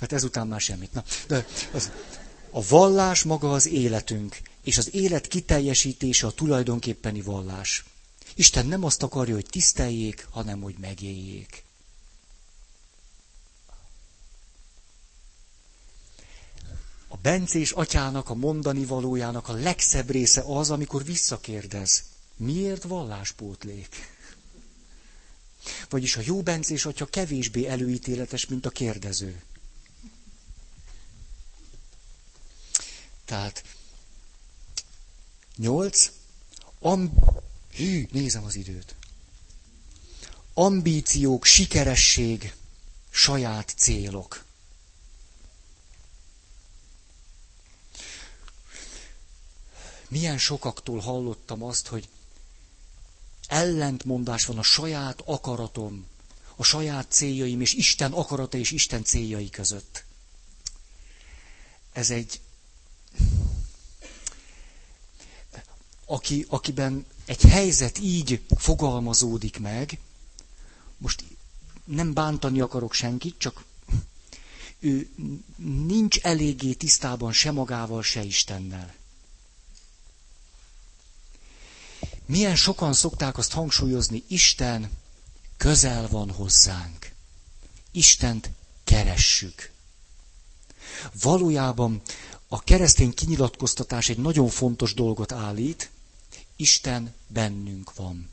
[0.00, 0.92] Hát ezután már semmit.
[0.92, 1.90] Na, de az,
[2.50, 7.84] a vallás maga az életünk, és az élet kiteljesítése a tulajdonképpeni vallás.
[8.34, 11.64] Isten nem azt akarja, hogy tiszteljék, hanem hogy megéljék.
[17.08, 22.02] A bencés atyának a mondani valójának a legszebb része az, amikor visszakérdez.
[22.36, 24.13] Miért valláspótlék?
[25.88, 29.42] Vagyis a jó bencés atya kevésbé előítéletes, mint a kérdező.
[33.24, 33.64] Tehát,
[35.56, 36.10] nyolc,
[36.80, 37.12] am...
[37.74, 38.94] Hű, nézem az időt.
[40.54, 42.54] Ambíciók, sikeresség,
[43.10, 44.44] saját célok.
[50.08, 52.08] Milyen sokaktól hallottam azt, hogy
[53.46, 56.06] ellentmondás van a saját akaratom,
[56.56, 60.04] a saját céljaim és Isten akarata és Isten céljai között.
[61.92, 62.40] Ez egy,
[66.06, 69.98] aki, akiben egy helyzet így fogalmazódik meg,
[70.98, 71.24] most
[71.84, 73.64] nem bántani akarok senkit, csak
[74.78, 75.10] ő
[75.86, 78.94] nincs eléggé tisztában se magával, se Istennel.
[82.26, 84.90] Milyen sokan szokták azt hangsúlyozni, Isten
[85.56, 87.12] közel van hozzánk.
[87.90, 88.50] Istent
[88.84, 89.72] keressük.
[91.20, 92.02] Valójában
[92.48, 95.90] a keresztény kinyilatkoztatás egy nagyon fontos dolgot állít,
[96.56, 98.30] Isten bennünk van.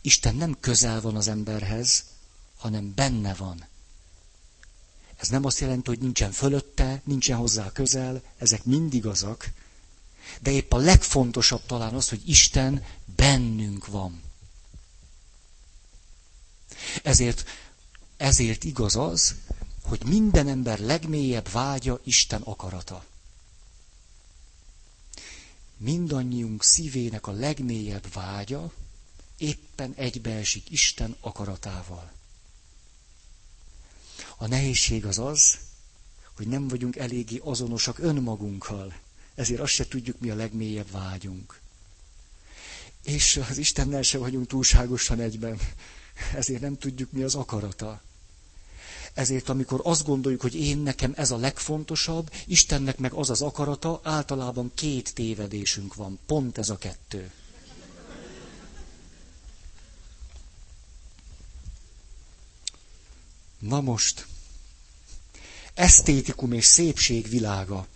[0.00, 2.04] Isten nem közel van az emberhez,
[2.56, 3.66] hanem benne van.
[5.16, 9.50] Ez nem azt jelenti, hogy nincsen fölötte, nincsen hozzá közel, ezek mind igazak,
[10.40, 12.84] de épp a legfontosabb talán az, hogy Isten
[13.16, 14.22] bennünk van.
[17.02, 17.44] Ezért,
[18.16, 19.34] ezért igaz az,
[19.82, 23.04] hogy minden ember legmélyebb vágya Isten akarata.
[25.76, 28.72] Mindannyiunk szívének a legmélyebb vágya
[29.36, 32.12] éppen egybeesik Isten akaratával.
[34.36, 35.58] A nehézség az az,
[36.36, 38.94] hogy nem vagyunk eléggé azonosak önmagunkkal.
[39.36, 41.60] Ezért azt se tudjuk, mi a legmélyebb vágyunk.
[43.04, 45.58] És az Istennel se vagyunk túlságosan egyben.
[46.34, 48.02] Ezért nem tudjuk, mi az akarata.
[49.14, 54.00] Ezért, amikor azt gondoljuk, hogy én nekem ez a legfontosabb, Istennek meg az az akarata,
[54.02, 56.18] általában két tévedésünk van.
[56.26, 57.30] Pont ez a kettő.
[63.58, 64.26] Na most,
[65.74, 67.86] esztétikum és szépség világa.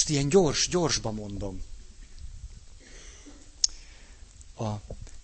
[0.00, 1.62] Most ilyen gyors, gyorsba mondom.
[4.56, 4.68] A,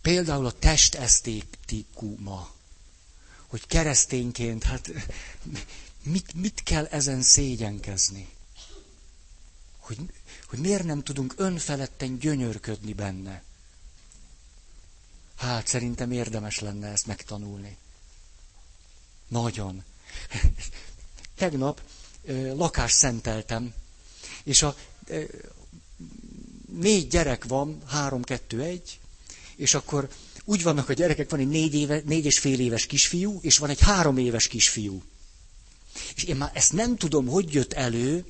[0.00, 2.50] például a test esztétikuma.
[3.46, 4.90] Hogy keresztényként, hát
[6.02, 8.28] mit, mit kell ezen szégyenkezni?
[9.78, 9.98] Hogy,
[10.46, 13.42] hogy miért nem tudunk önfeledten gyönyörködni benne?
[15.36, 17.76] Hát szerintem érdemes lenne ezt megtanulni.
[19.28, 19.84] Nagyon.
[21.34, 21.80] Tegnap
[22.54, 23.74] lakást szenteltem,
[24.46, 24.76] és a
[26.80, 28.98] négy gyerek van, három, kettő, egy,
[29.56, 30.08] és akkor
[30.44, 33.70] úgy vannak a gyerekek, van egy négy, éve, négy és fél éves kisfiú, és van
[33.70, 35.02] egy három éves kisfiú.
[36.16, 38.24] És én már ezt nem tudom, hogy jött elő,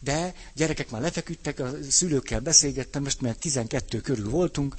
[0.00, 4.76] de gyerekek már lefeküdtek, a szülőkkel beszélgettem, most mert 12 körül voltunk,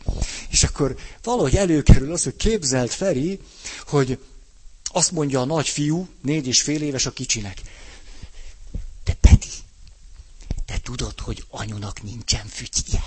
[0.50, 3.40] és akkor valahogy előkerül az, hogy képzelt Feri,
[3.88, 4.20] hogy
[4.84, 7.62] azt mondja a nagy fiú, négy és fél éves a kicsinek.
[9.04, 9.50] Te Peti,
[10.66, 13.04] te tudod, hogy anyunak nincsen fütyje?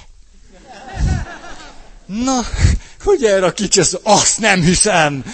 [2.06, 2.47] Na,
[3.02, 5.24] hogy erre a kicsi, azt nem hiszem.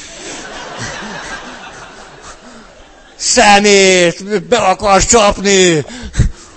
[3.16, 5.84] Szemét, be akarsz csapni.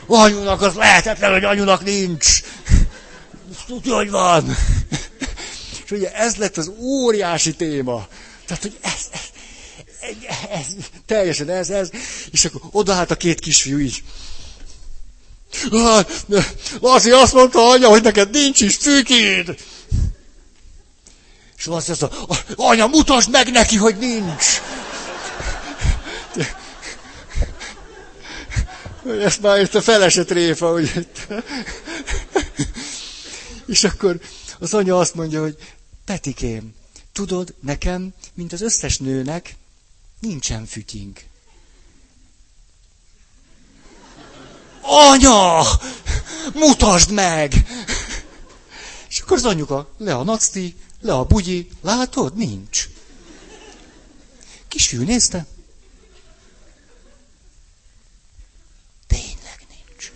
[0.08, 2.42] Anyunak az lehetetlen, hogy anyunak nincs.
[3.68, 4.56] Tudja, hogy van.
[5.86, 8.08] És ugye ez lett az óriási téma.
[8.46, 10.66] Tehát, hogy ez, ez, ez,
[11.06, 11.90] teljesen ez, ez,
[12.32, 14.04] és akkor odaállt a két kisfiú így.
[16.80, 19.56] Laci azt mondta anya, hogy neked nincs is fűkéd.
[21.58, 24.46] És Laci azt mondta, anya, mutasd meg neki, hogy nincs.
[29.22, 31.08] Ezt már itt a feleset réfa, hogy
[33.66, 34.20] És akkor
[34.60, 35.58] az anya azt mondja, hogy
[36.06, 36.74] Petikém,
[37.14, 39.56] tudod, nekem, mint az összes nőnek,
[40.20, 41.20] Nincsen fütyink.
[44.84, 45.64] Anya!
[46.54, 47.54] Mutasd meg!
[49.10, 52.36] És akkor az anyuka, le a nacti, le a bugyi, látod?
[52.36, 52.90] Nincs.
[54.68, 55.46] Kisfiú nézte.
[59.08, 60.12] Tényleg nincs.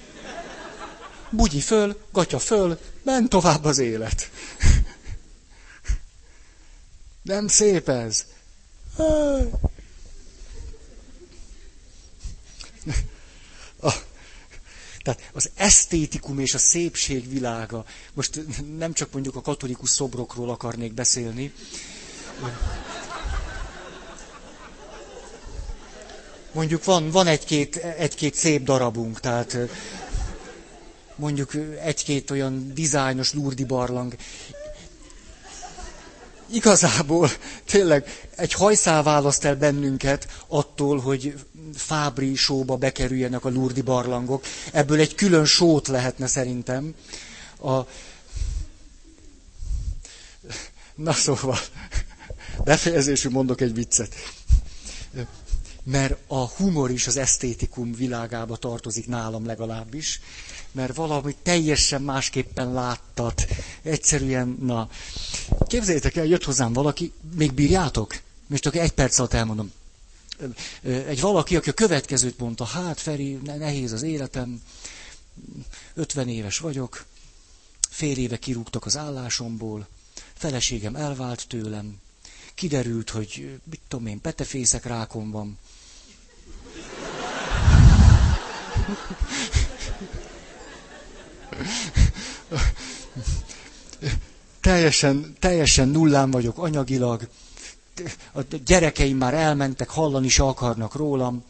[1.30, 4.30] Bugyi föl, gatya föl, ment tovább az élet.
[7.22, 8.26] Nem szép ez.
[13.80, 13.92] A,
[15.08, 17.86] tehát az esztétikum és a szépség világa.
[18.14, 18.42] Most
[18.78, 21.54] nem csak mondjuk a katolikus szobrokról akarnék beszélni.
[26.52, 29.58] Mondjuk van, van egy-két, egy-két szép darabunk, tehát
[31.16, 31.52] mondjuk
[31.84, 34.16] egy-két olyan dizájnos lurdi barlang.
[36.46, 37.30] Igazából
[37.66, 41.34] tényleg egy hajszál választ el bennünket attól, hogy
[41.76, 44.44] Fábri sóba bekerüljenek a lurdi barlangok.
[44.72, 46.96] Ebből egy külön sót lehetne szerintem.
[47.62, 47.80] A...
[50.96, 51.58] Na szóval,
[52.64, 54.16] befejezésül mondok egy viccet.
[55.84, 60.22] Mert a humor is az esztétikum világába tartozik nálam legalábbis,
[60.72, 63.46] mert valami teljesen másképpen láttat.
[63.82, 64.90] Egyszerűen, na.
[65.68, 68.20] Képzeljétek el, jött hozzám valaki, még bírjátok?
[68.48, 69.72] Most csak egy perc alatt elmondom
[70.84, 74.62] egy valaki, aki a következőt mondta, hát Feri, nehéz az életem,
[75.94, 77.06] 50 éves vagyok,
[77.90, 79.88] fél éve kirúgtak az állásomból,
[80.34, 82.00] feleségem elvált tőlem,
[82.56, 85.58] kiderült, hogy mit tudom én, petefészek rákom van.
[94.62, 97.28] teljesen, teljesen nullán vagyok anyagilag,
[98.34, 101.44] a gyerekeim már elmentek, hallani se akarnak rólam.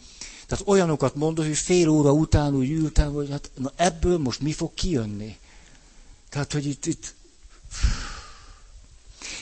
[0.48, 4.52] Tehát olyanokat mondok, hogy fél óra után úgy ültem, hogy hát na ebből most mi
[4.54, 5.38] fog kijönni.
[6.30, 7.14] Tehát, hogy itt, itt...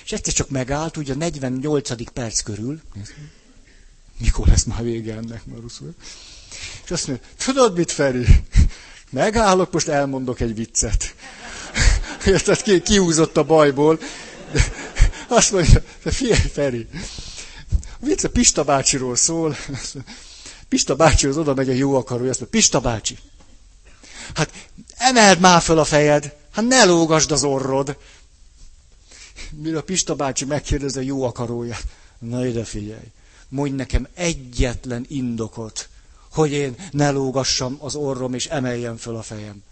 [0.03, 2.11] És egyszer csak megállt, ugye a 48.
[2.11, 2.81] perc körül,
[4.17, 5.93] mikor lesz már vége ennek, Maruszul?
[6.83, 8.25] És azt mondja, tudod mit, Feri?
[9.09, 11.15] Megállok, most elmondok egy viccet.
[12.63, 13.99] Ki, kiúzott a bajból.
[15.35, 16.87] Azt mondja, figyelj, Feri,
[17.99, 19.55] a vicc a Pista bácsiról szól.
[20.69, 23.17] Pista bácsihoz oda megy a jó akarója, azt mondja, Pista bácsi,
[24.33, 24.51] hát
[24.97, 27.97] emeld már föl a fejed, hát ne lógasd az orrod.
[29.51, 31.77] Mire a Pista bácsi megkérdezi a jó akarója,
[32.19, 33.11] na ide figyelj,
[33.49, 35.89] mondj nekem egyetlen indokot,
[36.31, 39.63] hogy én ne lógassam az orrom és emeljem föl a fejem.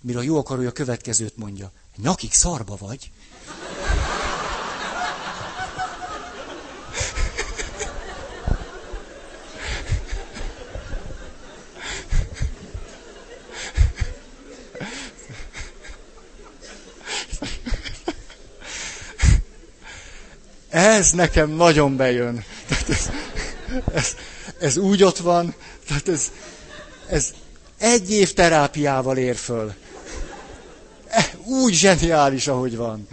[0.00, 3.10] Mire a jó akarója következőt mondja, nyakig szarba vagy.
[20.70, 22.44] Ez nekem nagyon bejön.
[22.88, 23.10] Ez,
[23.92, 24.16] ez,
[24.60, 25.54] ez úgy ott van,
[25.86, 26.30] tehát ez,
[27.08, 27.34] ez
[27.78, 29.74] egy év terápiával ér föl.
[31.08, 33.08] E, úgy zseniális, ahogy van.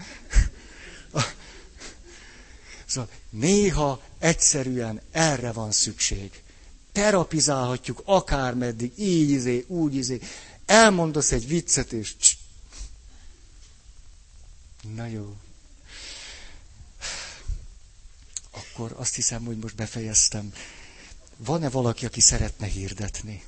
[2.85, 6.41] Szóval néha egyszerűen erre van szükség.
[6.91, 10.19] Terapizálhatjuk akármeddig, így izé, úgy izé.
[10.65, 12.13] Elmondasz egy viccet, és...
[14.95, 15.35] Na jó.
[18.55, 20.53] Akkor azt hiszem, hogy most befejeztem.
[21.37, 23.43] Van-e valaki, aki szeretne hirdetni?